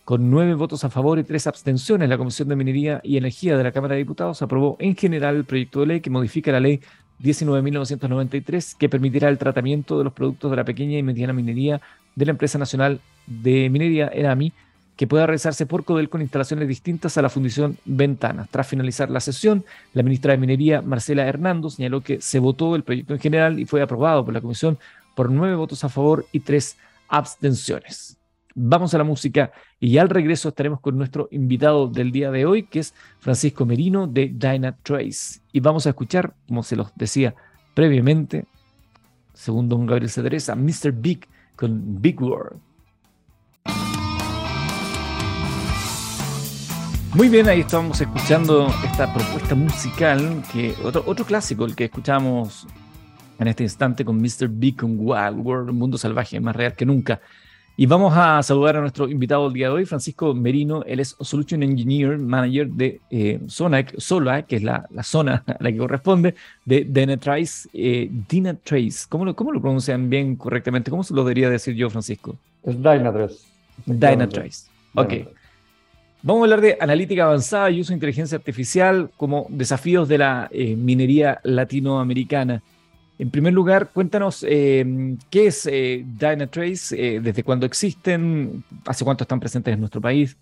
[0.04, 3.64] Con nueve votos a favor y tres abstenciones, la Comisión de Minería y Energía de
[3.64, 6.82] la Cámara de Diputados aprobó en general el proyecto de ley que modifica la ley
[7.22, 11.82] 19.993 que permitirá el tratamiento de los productos de la pequeña y mediana minería
[12.16, 14.52] de la Empresa Nacional de Minería, ENAMI,
[15.02, 18.48] que pueda realizarse por Codel con instalaciones distintas a la Fundición Ventanas.
[18.52, 22.84] Tras finalizar la sesión, la ministra de Minería, Marcela Hernando, señaló que se votó el
[22.84, 24.78] proyecto en general y fue aprobado por la Comisión
[25.16, 28.20] por nueve votos a favor y tres abstenciones.
[28.54, 32.68] Vamos a la música y al regreso estaremos con nuestro invitado del día de hoy,
[32.68, 35.40] que es Francisco Merino de Dyna Trace.
[35.52, 37.34] Y vamos a escuchar, como se los decía
[37.74, 38.46] previamente,
[39.34, 40.92] según don Gabriel Cedresa, Mr.
[40.92, 42.62] Big con Big World.
[47.14, 52.66] Muy bien, ahí estamos escuchando esta propuesta musical, que otro, otro clásico, el que escuchamos
[53.38, 54.48] en este instante con Mr.
[54.48, 57.20] Big con Wild World, un mundo salvaje, más real que nunca.
[57.76, 60.84] Y vamos a saludar a nuestro invitado del día de hoy, Francisco Merino.
[60.84, 65.70] Él es Solution Engineer Manager de eh, Sola, que es la, la, zona a la
[65.70, 67.68] que corresponde, de Dynatrace.
[67.74, 70.90] Eh, Dynatrace, ¿cómo lo, ¿cómo lo pronuncian bien correctamente?
[70.90, 72.38] ¿Cómo se lo debería decir yo, Francisco?
[72.64, 73.36] Es Dynatrace.
[73.86, 74.70] Dynatrace.
[74.96, 75.14] Ok.
[76.24, 80.48] Vamos a hablar de analítica avanzada y uso de inteligencia artificial como desafíos de la
[80.52, 82.62] eh, minería latinoamericana.
[83.18, 89.40] En primer lugar, cuéntanos eh, qué es eh, Dynatrace, desde cuándo existen, hace cuánto están
[89.40, 90.38] presentes en nuestro país.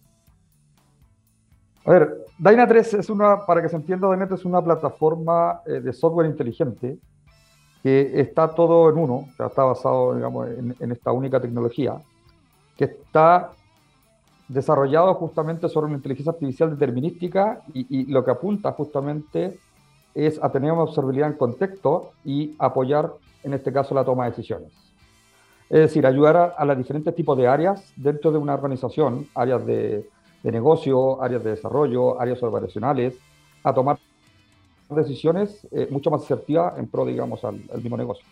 [1.86, 6.30] A ver, Dynatrace es una, para que se entienda, Dynatrace es una plataforma de software
[6.30, 6.98] inteligente
[7.82, 11.96] que está todo en uno, o sea, está basado digamos, en, en esta única tecnología,
[12.76, 13.52] que está
[14.50, 19.58] desarrollado justamente sobre una inteligencia artificial determinística y, lo que apunta justamente
[20.14, 24.32] es a tener una observabilidad en contexto y apoyar, en este caso, la toma de
[24.32, 24.72] decisiones.
[25.70, 29.64] Es decir, ayudar a, a los diferentes tipos de áreas dentro de una organización, áreas
[29.66, 30.10] de,
[30.44, 33.18] de negocio, áreas de desarrollo, áreas operacionales,
[33.64, 34.00] a tomar
[34.90, 38.26] decisiones eh, mucho más asertivas en pro, digamos, al, al mismo negocio.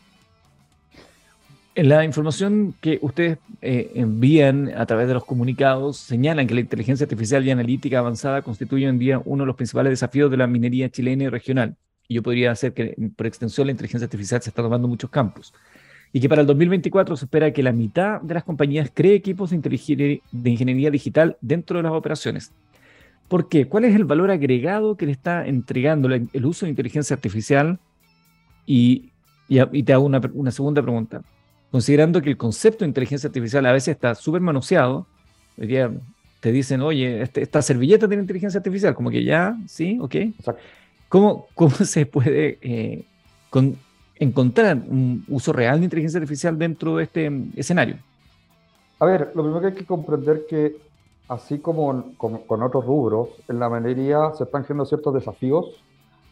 [1.77, 7.03] La información que ustedes eh, envían a través de los comunicados señalan que la inteligencia
[7.03, 10.47] artificial y analítica avanzada constituye hoy en día uno de los principales desafíos de la
[10.47, 11.75] minería chilena y regional.
[12.07, 15.53] Y yo podría hacer que, por extensión, la inteligencia artificial se está tomando muchos campos.
[16.11, 19.51] Y que para el 2024 se espera que la mitad de las compañías cree equipos
[19.51, 22.53] de, ingeniería digital dentro de las operaciones.
[23.27, 23.67] ¿Por qué?
[23.67, 27.77] ¿Cuál es el valor agregado que le está entregando el uso de inteligencia artificial?
[28.65, 29.11] Y,
[29.47, 31.21] te hago una segunda pregunta
[31.71, 35.05] considerando que el concepto de inteligencia artificial a veces está súper manoseado,
[35.57, 35.91] hoy día
[36.39, 40.15] te dicen, oye, este, esta servilleta tiene inteligencia artificial, como que ya, sí, ok.
[41.09, 43.05] ¿Cómo, ¿Cómo se puede eh,
[43.49, 43.77] con,
[44.15, 47.97] encontrar un uso real de inteligencia artificial dentro de este escenario?
[48.99, 50.77] A ver, lo primero que hay que comprender que,
[51.27, 55.83] así como con, con otros rubros, en la minería se están generando ciertos desafíos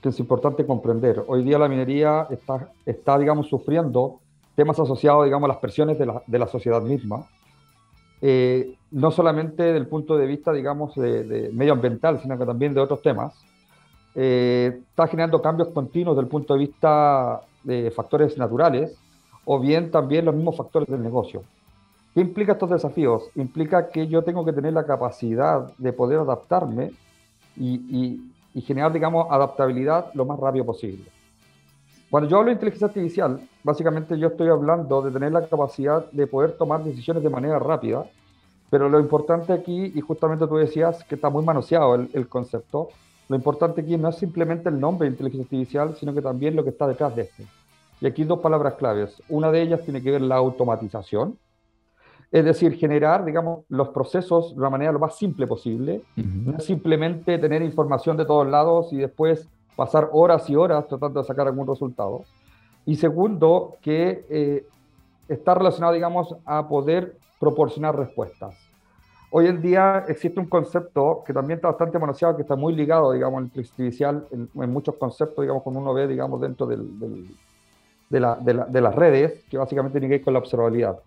[0.01, 1.23] que es importante comprender.
[1.27, 4.19] Hoy día la minería está, está digamos, sufriendo
[4.55, 7.27] temas asociados, digamos, a las presiones de la, de la sociedad misma,
[8.21, 12.73] eh, no solamente desde el punto de vista, digamos, de, de medioambiental, sino que también
[12.73, 13.33] de otros temas,
[14.15, 18.97] eh, está generando cambios continuos desde el punto de vista de factores naturales
[19.43, 21.43] o bien también los mismos factores del negocio.
[22.13, 23.29] ¿Qué implica estos desafíos?
[23.35, 26.93] Implica que yo tengo que tener la capacidad de poder adaptarme
[27.57, 31.03] y, y, y generar, digamos, adaptabilidad lo más rápido posible.
[32.15, 36.27] Cuando yo hablo de inteligencia artificial, básicamente yo estoy hablando de tener la capacidad de
[36.27, 38.05] poder tomar decisiones de manera rápida,
[38.69, 42.87] pero lo importante aquí, y justamente tú decías que está muy manoseado el, el concepto,
[43.27, 46.63] lo importante aquí no es simplemente el nombre de inteligencia artificial, sino que también lo
[46.63, 47.47] que está detrás de este.
[47.99, 49.21] Y aquí dos palabras claves.
[49.27, 51.37] Una de ellas tiene que ver la automatización,
[52.31, 56.01] es decir, generar, digamos, los procesos de una manera lo más simple posible.
[56.15, 56.53] Uh -huh.
[56.53, 61.27] No simplemente tener información de todos lados y después pasar horas y horas tratando de
[61.27, 62.23] sacar algún resultado.
[62.85, 64.65] Y segundo, que eh,
[65.27, 68.55] está relacionado, digamos, a poder proporcionar respuestas.
[69.31, 73.11] Hoy en día existe un concepto que también está bastante manoseado, que está muy ligado,
[73.11, 77.35] digamos, al artificial en, en, muchos conceptos, digamos, cuando uno ve, digamos, dentro del, del,
[78.09, 80.99] de, la, de, la, de, las redes, que básicamente tiene que ver con la observabilidad.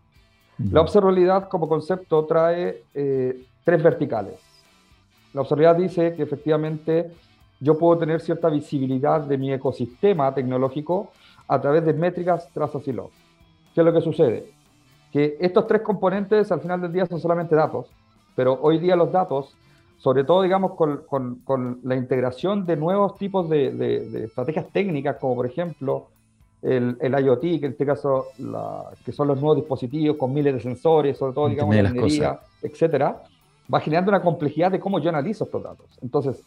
[0.59, 0.73] Uh -huh.
[0.73, 4.41] La observabilidad como concepto trae eh, tres verticales.
[5.33, 7.11] La observabilidad dice que efectivamente
[7.61, 11.11] yo puedo tener cierta visibilidad de mi ecosistema tecnológico
[11.49, 13.17] a través de métricas, trazas y logs.
[13.75, 14.51] ¿Qué es lo que sucede?
[15.13, 17.87] Que estos tres componentes al final del día son solamente datos,
[18.37, 19.57] pero hoy día los datos,
[19.99, 24.67] sobre todo digamos con, con, con la integración de nuevos tipos de, de, de, estrategias
[24.71, 26.07] técnicas, como por ejemplo
[26.63, 30.55] el, el IoT, que en este caso la, que son los nuevos dispositivos con miles
[30.55, 33.23] de sensores, sobre todo digamos la minería, etcétera,
[33.73, 35.87] va generando una complejidad de cómo yo analizo estos datos.
[36.03, 36.43] Entonces,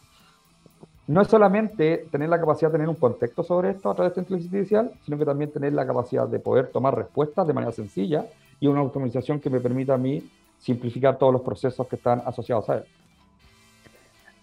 [1.06, 4.20] no es solamente tener la capacidad de tener un contexto sobre esto a través de
[4.20, 7.72] esta inteligencia artificial, sino que también tener la capacidad de poder tomar respuestas de manera
[7.72, 8.26] sencilla
[8.60, 10.22] y una automatización que me permita a mí
[10.58, 12.84] simplificar todos los procesos que están asociados a él.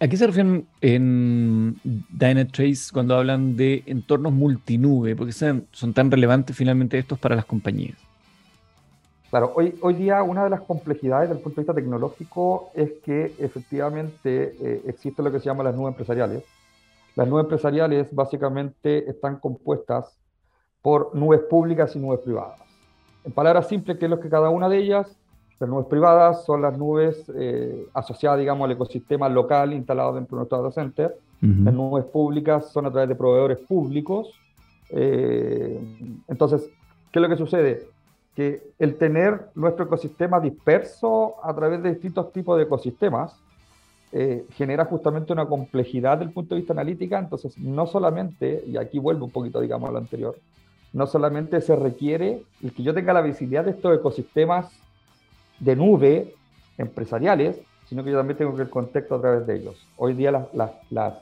[0.02, 5.14] ¿A qué se refieren en Dynatrace cuando hablan de entornos multinube?
[5.14, 7.98] ¿Por qué son, tan relevantes finalmente estos para las compañías?
[9.30, 12.92] Claro, hoy, hoy día una de las complejidades desde el punto de vista tecnológico es
[13.04, 16.44] que efectivamente eh, existe lo que se llama las nubes empresariales.
[17.14, 20.18] Las nubes empresariales básicamente están compuestas
[20.82, 22.58] por nubes públicas y nubes privadas.
[23.24, 25.16] En palabras simples, ¿qué es lo que cada una de ellas
[25.60, 30.40] las nubes privadas son las nubes eh, asociadas, digamos, al ecosistema local instalado dentro de
[30.40, 31.18] nuestro data center.
[31.42, 34.30] Las nubes públicas son a través de proveedores públicos.
[34.90, 35.78] Eh,
[36.28, 36.68] entonces,
[37.12, 37.88] ¿qué es lo que sucede?
[38.34, 43.34] Que el tener nuestro ecosistema disperso a través de distintos tipos de ecosistemas
[44.12, 47.18] eh, genera justamente una complejidad del punto de vista analítica.
[47.18, 50.36] Entonces, no solamente, y aquí vuelvo un poquito, digamos, a lo anterior,
[50.92, 52.42] no solamente se requiere
[52.74, 54.70] que yo tenga la visibilidad de estos ecosistemas
[55.60, 56.34] de nube
[56.78, 59.86] empresariales, sino que yo también tengo que el contexto a través de ellos.
[59.96, 61.14] Hoy día las, las,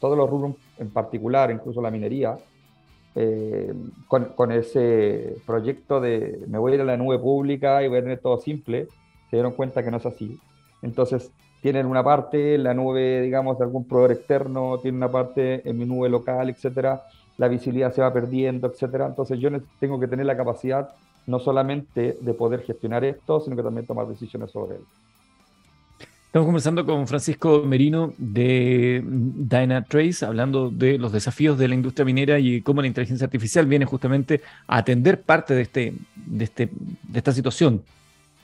[0.00, 2.38] todos los rubros en particular, incluso la minería,
[3.14, 3.72] eh,
[4.08, 7.98] con, con, ese proyecto de me voy a ir a la nube pública y voy
[7.98, 8.86] a tener todo simple,
[9.30, 10.38] se dieron cuenta que no es así.
[10.82, 11.30] Entonces,
[11.62, 15.84] tienen una parte la nube, digamos, de algún proveedor externo, tienen una parte en mi
[15.84, 17.04] nube local, etcétera.
[17.38, 19.06] La visibilidad se va perdiendo, etcétera.
[19.06, 19.48] Entonces, yo
[19.78, 20.90] tengo que tener la capacidad
[21.26, 24.82] no solamente de poder gestionar esto, sino que también tomar decisiones sobre él.
[26.32, 32.38] Estamos conversando con Francisco Merino de Dynatrace, hablando de los desafíos de la industria minera
[32.38, 37.18] y cómo la inteligencia artificial viene justamente a atender parte de, este, de, este, de
[37.18, 37.82] esta situación.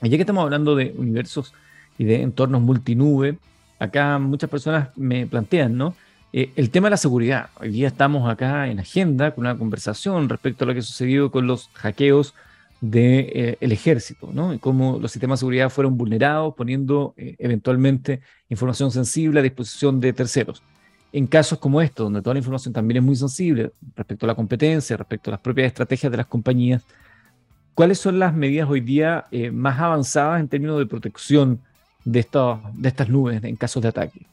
[0.03, 1.55] Y ya que estamos hablando de universos
[1.97, 3.39] y de entornos multinube,
[3.79, 5.95] acá muchas personas me plantean, ¿no?
[6.35, 7.49] Eh, el tema de la seguridad.
[7.59, 11.31] Hoy día estamos acá en agenda con una conversación respecto a lo que ha sucedido
[11.31, 12.35] con los hackeos
[12.81, 14.55] del de, eh, ejército, ¿no?
[14.55, 20.01] Y cómo los sistemas de seguridad fueron vulnerados, poniendo eh, eventualmente información sensible a disposición
[20.01, 20.63] de terceros.
[21.13, 24.35] En casos como estos, donde toda la información también es muy sensible respecto a la
[24.35, 26.85] competencia, respecto a las propias estrategias de las compañías,
[27.75, 31.61] ¿cuáles son las medidas hoy día eh, más avanzadas en términos de protección
[32.05, 32.27] de,
[32.75, 34.27] de estas nubes en casos de ataque?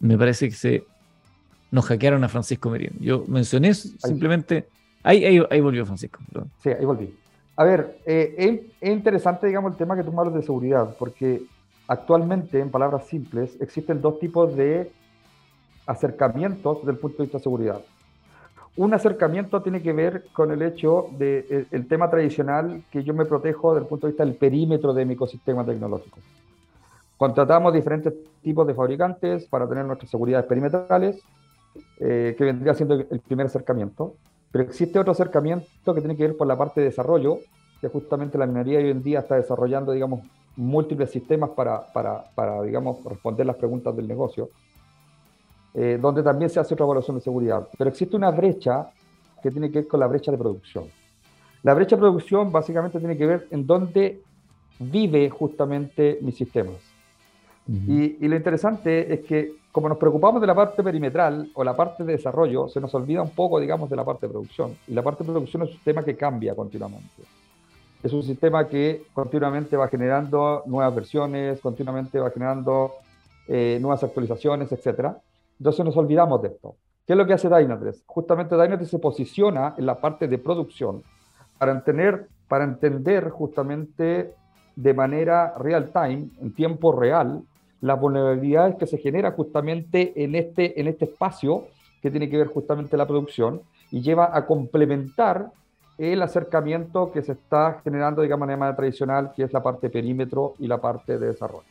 [0.00, 0.84] Me parece que se
[1.70, 2.96] nos hackearon a Francisco Merino.
[3.00, 4.68] Yo mencioné simplemente.
[5.02, 6.20] Ahí, ahí, volvió Francisco.
[6.62, 7.14] Sí, ahí volví.
[7.56, 11.42] A ver, eh, es, interesante, digamos, el tema que tú hablas de seguridad, porque
[11.86, 14.90] actualmente, en palabras simples, existen dos tipos de
[15.86, 17.80] acercamientos desde el punto de vista de seguridad.
[18.76, 23.12] Un acercamiento tiene que ver con el hecho del de, el tema tradicional que yo
[23.12, 26.18] me protejo desde el punto de vista del perímetro de mi ecosistema tecnológico.
[27.16, 31.20] Contratamos diferentes tipos de fabricantes para tener nuestras seguridades perimetrales
[32.00, 34.14] eh, que vendría siendo el primer acercamiento.
[34.50, 37.38] Pero existe otro acercamiento que tiene que ver con la parte de desarrollo,
[37.80, 40.20] que justamente la minería hoy en día está desarrollando, digamos,
[40.56, 44.50] múltiples sistemas para, para, para digamos, responder las preguntas del negocio,
[45.74, 47.68] eh, donde también se hace otra evaluación de seguridad.
[47.76, 48.90] Pero existe una brecha
[49.42, 50.84] que tiene que ver con la brecha de producción.
[51.62, 54.20] La brecha de producción básicamente tiene que ver en dónde
[54.78, 56.76] vive justamente mis sistemas.
[57.68, 61.76] y, y, lo interesante es que como nos preocupamos de la parte perimetral o la
[61.76, 64.76] parte de desarrollo, se nos olvida un poco, digamos, de la parte de producción.
[64.86, 67.22] Y la parte de producción es un sistema que cambia continuamente.
[68.02, 72.92] Es un sistema que continuamente va generando nuevas versiones, continuamente va generando
[73.46, 75.10] eh, nuevas actualizaciones, etc.
[75.58, 76.76] Entonces nos olvidamos de esto.
[77.06, 78.02] ¿Qué es lo que hace Dynatrace?
[78.06, 81.02] Justamente Dynatrace se posiciona en la parte de producción
[81.58, 84.34] para entender, para entender justamente
[84.76, 87.42] de manera real time, en tiempo real,
[87.80, 91.66] las vulnerabilidades que se generan justamente en este, en este espacio
[92.02, 93.60] que tiene que ver justamente la producción
[93.90, 95.50] y lleva a complementar
[95.96, 100.54] el acercamiento que se está generando, digamos, de manera tradicional, que es la parte perímetro
[100.58, 101.66] y la parte de desarrollo.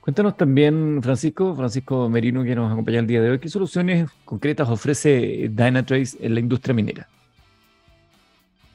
[0.00, 4.68] Cuéntanos también, Francisco, Francisco Merino, que nos acompaña el día de hoy, ¿qué soluciones concretas
[4.70, 7.08] ofrece Dynatrace en la industria minera?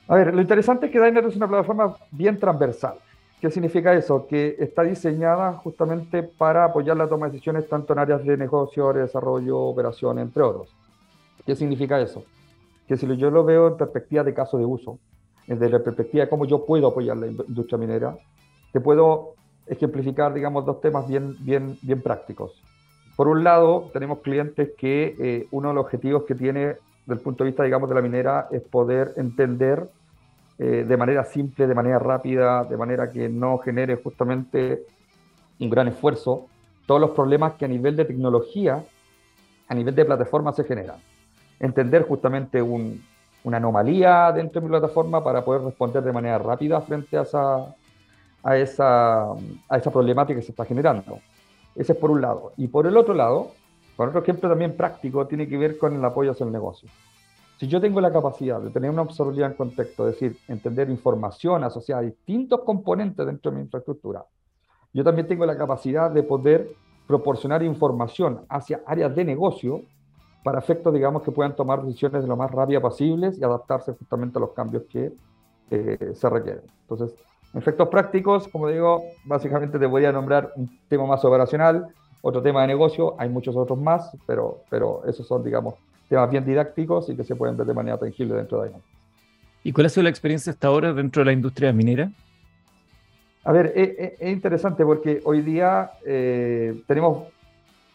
[0.10, 2.96] A ver, lo interesante es que Dynatrace es una plataforma bien transversal.
[3.42, 4.28] ¿Qué significa eso?
[4.28, 8.94] Que está diseñada justamente para apoyar la toma de decisiones tanto en áreas de negocio,
[8.94, 10.70] de desarrollo, operación, entre otros.
[11.44, 12.24] ¿Qué significa eso?
[12.88, 15.00] Que si yo lo veo en perspectiva de caso de uso,
[15.48, 18.16] desde la perspectiva de cómo yo puedo apoyar la industria minera,
[18.72, 19.34] te puedo
[19.66, 22.62] ejemplificar, digamos, dos temas bien, bien, bien prácticos.
[23.16, 26.76] Por un lado, tenemos clientes que eh, uno de los objetivos que tiene
[27.08, 29.90] desde el punto de vista, digamos, de la minera es poder entender
[30.64, 34.86] eh, de manera simple, de manera rápida, de manera que no genere justamente
[35.60, 36.46] un gran esfuerzo
[36.86, 38.84] todos los problemas que a nivel de tecnología,
[39.68, 40.98] a nivel de plataforma se generan.
[41.60, 47.18] Entender justamente una anomalía dentro de mi plataforma para poder responder de manera rápida frente
[47.18, 47.76] a esa,
[48.44, 51.18] a esa, a esa problemática que se está generando.
[51.76, 52.52] Ese es por un lado.
[52.56, 53.54] Y por el otro lado,
[53.96, 56.88] con otro ejemplo también práctico, tiene que ver con el apoyo hacia el negocio.
[57.62, 61.64] Si yo tengo la capacidad de tener una observabilidad en contexto, es decir, entender información
[61.64, 64.26] asociada a distintos componentes dentro de mi infraestructura,
[64.92, 66.72] yo también tengo la capacidad de poder
[67.06, 69.84] proporcionar información hacia áreas de negocio
[70.44, 74.40] para efectos, digamos, que puedan tomar decisiones de lo más rápidas posibles y adaptarse justamente
[74.40, 75.14] a los cambios que
[75.70, 76.64] eh, se requieren.
[76.90, 77.16] Entonces,
[77.54, 81.94] en efectos prácticos, como digo, básicamente te voy a nombrar un tema más operacional,
[82.24, 85.76] otro tema de negocio, hay muchos otros más, pero, pero esos son, digamos,
[86.12, 88.76] temas bien didácticos y que se pueden ver de manera tangible dentro de ahí.
[89.64, 92.12] ¿Y cuál ha sido la experiencia hasta ahora dentro de la industria minera?
[93.46, 97.30] A ver, es, interesante porque hoy día eh, tenemos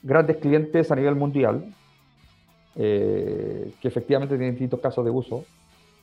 [0.03, 1.75] grandes clientes a nivel mundial
[2.75, 5.45] eh, que efectivamente tienen distintos casos de uso.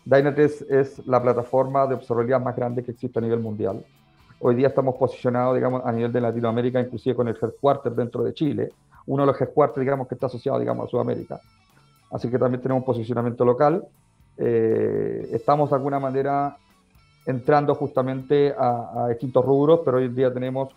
[0.05, 3.84] Dynatrace es la plataforma de observabilidad más grande que existe a nivel mundial.
[4.39, 8.36] Hoy día estamos posicionados, digamos, a nivel de Latinoamérica, inclusive con el headquarter dentro de
[8.36, 8.70] Chile,
[9.07, 11.41] uno de los headquarters, digamos, que está asociado, digamos, a Sudamérica
[12.14, 13.84] así que también tenemos un posicionamiento local.
[14.38, 16.55] Eh, estamos de alguna manera
[17.26, 20.70] entrando justamente a, distintos rubros, pero hoy en día tenemos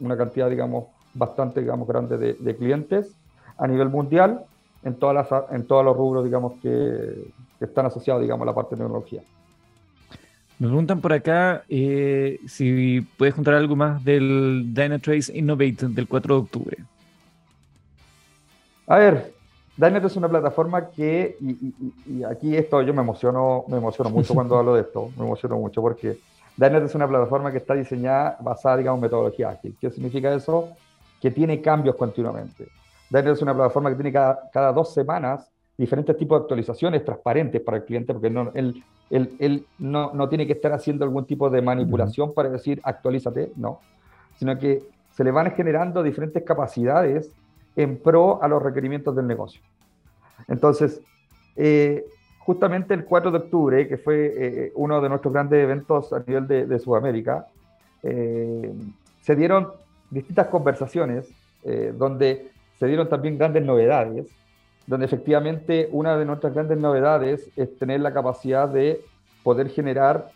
[0.00, 3.14] una cantidad, digamos, bastante, digamos, grande de, clientes
[3.58, 4.44] a nivel mundial
[4.82, 8.74] en, todas las, en todos los rubros, digamos, que, están asociados, digamos, a la parte
[8.74, 9.22] de tecnología.
[10.58, 16.34] Me preguntan por acá eh, si puedes contar algo más del Dynatrace Innovate del 4
[16.34, 16.76] de octubre.
[18.86, 19.33] A ver,
[19.76, 24.56] Dynet es una plataforma que, y, aquí esto yo me emociono, me emociono mucho cuando
[24.56, 26.18] hablo de esto, me emociono mucho porque
[26.56, 29.76] Dynet es una plataforma que está diseñada basada, digamos, en metodología ágil.
[29.80, 30.70] ¿Qué significa eso?
[31.20, 32.68] Que tiene cambios continuamente.
[33.10, 37.78] Dynet es una plataforma que tiene cada, dos semanas diferentes tipos de actualizaciones transparentes para
[37.78, 41.60] el cliente, porque no, él, él, no, no, tiene que estar haciendo algún tipo de
[41.60, 43.80] manipulación para decir actualízate, no,
[44.36, 47.34] sino que se le van generando diferentes capacidades
[47.76, 49.60] en pro a los requerimientos del negocio.
[50.48, 51.00] Entonces,
[51.56, 52.04] eh,
[52.38, 56.46] justamente el 4 de octubre, que fue eh, uno de nuestros grandes eventos a nivel
[56.46, 57.46] de, Sudamérica,
[58.02, 58.72] eh,
[59.22, 59.68] se dieron
[60.10, 61.28] distintas conversaciones
[61.96, 64.26] donde se dieron también grandes novedades,
[64.86, 69.00] donde efectivamente una de nuestras grandes novedades es tener la capacidad de
[69.42, 70.28] poder generar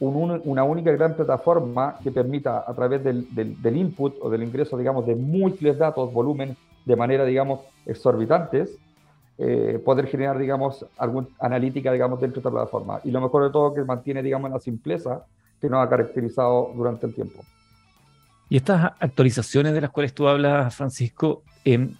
[0.00, 5.06] una única gran plataforma que permita a través del, del, input o del ingreso, digamos,
[5.06, 8.78] de múltiples datos, volumen de manera, digamos, exorbitantes,
[9.38, 13.00] eh, poder generar, digamos, alguna analítica, digamos, dentro de esta plataforma.
[13.04, 15.24] Y lo mejor de todo que mantiene, digamos, la simpleza
[15.60, 17.42] que nos ha caracterizado durante el tiempo.
[18.48, 21.94] Y estas actualizaciones de las cuales tú hablas, Francisco, em,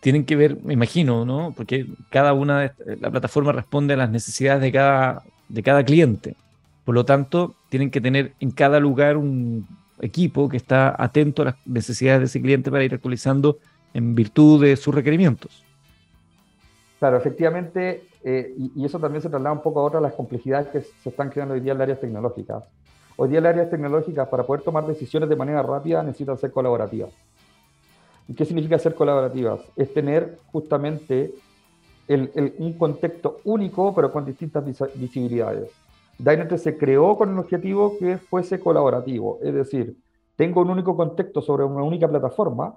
[0.00, 1.52] tienen que ver, me imagino, ¿no?
[1.56, 6.34] Porque cada una de la plataforma responde a las necesidades de cada, de cada cliente.
[6.84, 9.68] Por lo tanto, tienen que tener en cada lugar un
[10.00, 13.58] equipo que está atento a las necesidades de ese cliente para ir actualizando
[13.94, 15.64] en virtud de sus requerimientos.
[16.98, 20.80] Claro, efectivamente, eh, y, eso también se traslada un poco a otras las complejidades que
[20.82, 22.64] se están creando hoy día en las áreas tecnológicas.
[23.16, 27.10] Hoy día las áreas tecnológicas, para poder tomar decisiones de manera rápida, necesitan ser colaborativas.
[28.28, 29.60] ¿Y qué significa ser colaborativas?
[29.76, 31.34] Es tener justamente
[32.58, 34.64] un contexto único, pero con distintas
[34.94, 35.70] visibilidades.
[36.18, 39.96] Dynatrace se creó con el objetivo que fuese colaborativo, es decir,
[40.36, 42.76] tengo un único contexto sobre una única plataforma,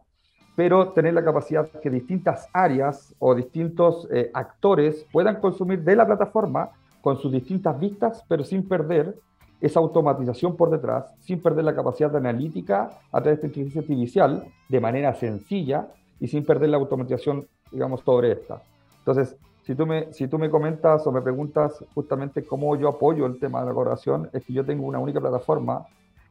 [0.55, 6.05] pero tener la capacidad que distintas áreas o distintos eh, actores puedan consumir de la
[6.05, 6.69] plataforma
[7.01, 9.15] con sus distintas vistas, pero sin perder
[9.61, 14.45] esa automatización por detrás, sin perder la capacidad de analítica a través de inteligencia artificial
[14.69, 15.87] de manera sencilla
[16.19, 18.61] y sin perder la automatización, digamos, sobre esta.
[18.99, 23.25] Entonces, si tú me, si tú me comentas o me preguntas justamente cómo yo apoyo
[23.25, 25.85] el tema de la colaboración, es que yo tengo una única plataforma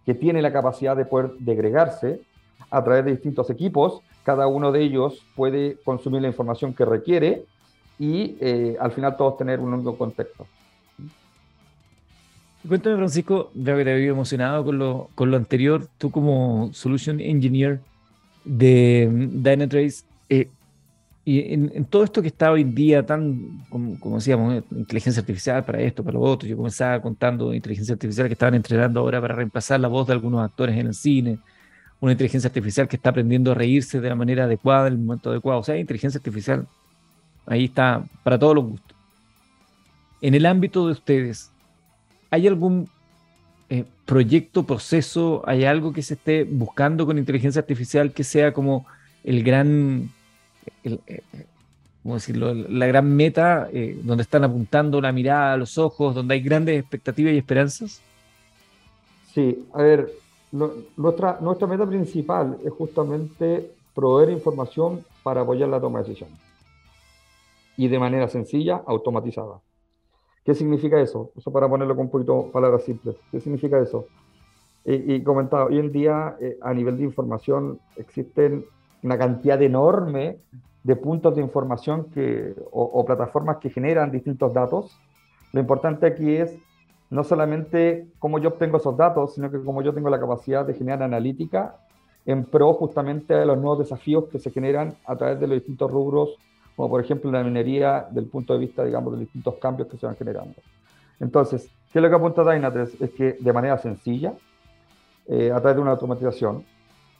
[0.04, 2.20] que tiene la capacidad de poder degregarse
[2.70, 4.00] a través de distintos equipos.
[4.24, 7.44] Cada uno de ellos puede consumir la información que requiere
[7.98, 10.46] y eh, al final todos tener un único contexto.
[12.66, 15.86] Cuéntame, Francisco, veo que te había emocionado con lo, con lo anterior.
[15.98, 17.80] Tú como Solution Engineer
[18.44, 20.48] de Dynatrace, eh,
[21.26, 25.20] y en, todo esto que está hoy en día tan, como, como, decíamos, eh, inteligencia
[25.20, 29.20] artificial para esto, para lo otro, yo comenzaba contando inteligencia artificial que estaban entrenando ahora
[29.20, 31.38] para reemplazar la voz de algunos actores en el cine,
[32.00, 35.30] una inteligencia artificial que está aprendiendo a reírse de la manera adecuada, en el momento
[35.30, 35.60] adecuado.
[35.60, 36.66] O sea, inteligencia artificial
[37.46, 38.96] ahí está para todos los gustos.
[40.20, 41.50] En el ámbito de ustedes,
[42.30, 42.88] ¿hay algún
[43.68, 48.86] eh, proyecto, proceso, hay algo que se esté buscando con inteligencia artificial que sea como
[49.22, 50.10] el gran,
[50.84, 51.22] eh,
[52.02, 52.52] ¿cómo decirlo?
[52.54, 57.32] La gran meta eh, donde están apuntando la mirada, los ojos, donde hay grandes expectativas
[57.32, 58.00] y esperanzas?
[59.34, 60.10] Sí, a ver,
[60.96, 66.38] nuestra, nuestra meta principal es justamente proveer información para apoyar la toma de decisiones.
[67.76, 69.60] Y de manera sencilla, automatizada.
[70.44, 71.30] ¿Qué significa eso?
[71.36, 73.16] Eso para ponerlo con un poquito palabras simples.
[73.32, 74.06] ¿Qué significa eso?
[74.86, 78.66] Y, comentaba, hoy en día eh, a nivel de información existen
[79.02, 80.40] una cantidad enorme
[80.82, 85.00] de puntos de información que, o, plataformas que generan distintos datos.
[85.52, 86.54] Lo importante aquí es
[87.14, 90.74] no solamente cómo yo obtengo esos datos, sino que cómo yo tengo la capacidad de
[90.74, 91.76] generar analítica
[92.26, 95.90] en pro justamente de los nuevos desafíos que se generan a través de los distintos
[95.90, 96.36] rubros
[96.76, 99.96] como por ejemplo la minería, del punto de vista, digamos, de los distintos cambios que
[99.96, 100.54] se van generando.
[101.20, 102.96] Entonces, ¿qué es lo que apunta Dynatrace?
[103.00, 104.34] Es que de manera sencilla,
[105.26, 106.64] eh, a través de una automatización,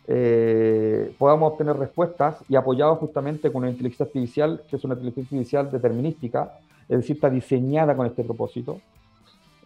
[0.07, 5.37] eh, podamos obtener respuestas y apoyados justamente con una inteligencia artificial, que es una inteligencia
[5.37, 8.81] artificial determinística, es decir, está diseñada con este propósito,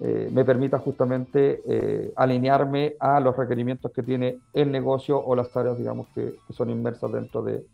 [0.00, 5.78] eh, me permita justamente alinearme a los requerimientos que tiene el negocio o las tareas,
[5.78, 7.64] digamos, que, son inmersas dentro de,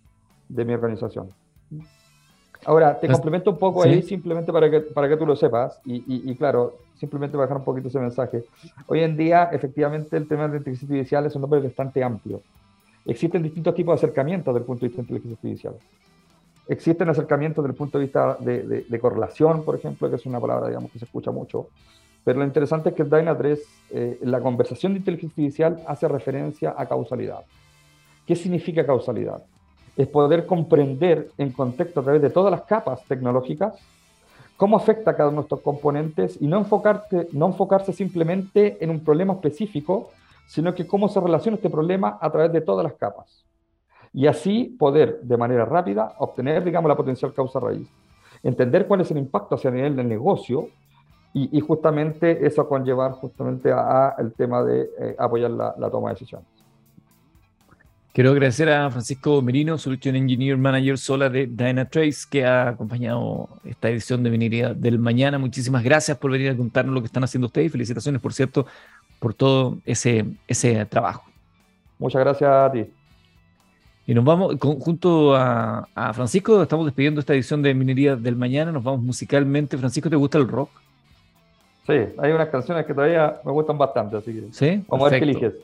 [0.48, 1.28] de mi organización.
[2.66, 6.34] Ahora, te complemento un poco ahí simplemente para que, para que tú lo sepas y,
[6.36, 8.44] claro, simplemente dejar un poquito ese mensaje.
[8.86, 12.40] Hoy en día, efectivamente, el tema de inteligencia artificial es un nombre bastante amplio.
[13.04, 15.74] Existen distintos tipos de acercamientos desde el punto de vista de inteligencia artificial.
[16.66, 20.68] Existen acercamientos desde el punto de vista de, correlación, por ejemplo, que es una palabra,
[20.68, 21.68] digamos, que se escucha mucho.
[22.24, 23.60] Pero lo interesante es que el Dyna3,
[23.90, 25.34] eh, la conversación de inteligencia
[25.66, 27.44] artificial hace referencia a causalidad.
[28.26, 29.42] ¿Qué significa causalidad?
[29.96, 33.74] es poder comprender en contexto a través de todas las capas tecnológicas
[34.56, 39.00] cómo afecta cada uno de estos componentes y no, enfocarte, no enfocarse simplemente en un
[39.00, 40.10] problema específico,
[40.46, 43.44] sino que cómo se relaciona este problema a través de todas las capas.
[44.12, 47.88] Y así poder de manera rápida obtener, digamos, la potencial causa raíz.
[48.44, 50.68] Entender cuál es el impacto hacia el nivel del negocio
[51.36, 56.14] y, justamente eso conllevar justamente a, el tema de eh, apoyar la, la toma de
[56.14, 56.46] decisiones.
[58.12, 63.88] Quiero agradecer a Francisco Merino, Solution Engineer Manager Sola de Dynatrace, que ha acompañado esta
[63.88, 65.36] edición de Minería del Mañana.
[65.36, 67.72] Muchísimas gracias por venir a contarnos lo que están haciendo ustedes.
[67.72, 68.66] Felicitaciones, por cierto,
[69.18, 71.24] por todo ese, ese trabajo.
[71.98, 72.86] Muchas gracias a ti.
[74.06, 78.70] Y nos vamos, junto a, Francisco, estamos despidiendo esta edición de Minería del Mañana.
[78.70, 79.76] Nos vamos musicalmente.
[79.76, 80.70] Francisco, ¿te gusta el rock?
[81.86, 84.84] Sí, hay unas canciones que todavía me gustan bastante, así que ¿Sí?
[84.88, 85.54] vamos a ver qué eliges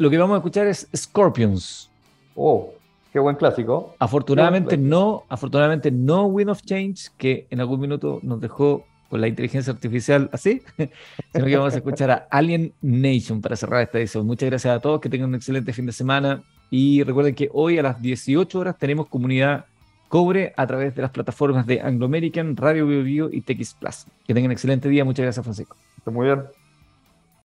[0.00, 1.90] lo que vamos a escuchar es Scorpions.
[2.34, 2.72] Oh,
[3.12, 3.94] qué buen clásico.
[3.98, 9.28] Afortunadamente no, afortunadamente no Wind of Change, que en algún minuto nos dejó con la
[9.28, 10.62] inteligencia artificial así,
[11.34, 14.26] sino que vamos a escuchar a Alien Nation para cerrar esta edición.
[14.26, 17.78] Muchas gracias a todos, que tengan un excelente fin de semana y recuerden que hoy
[17.78, 19.66] a las 18 horas tenemos comunidad
[20.10, 24.06] cobre a través de las plataformas de Anglo American, Radio Bio, Bio y TX Plus.
[24.26, 25.04] Que tengan un excelente día.
[25.04, 25.76] Muchas gracias, Francisco.
[26.04, 26.59] Muy bien.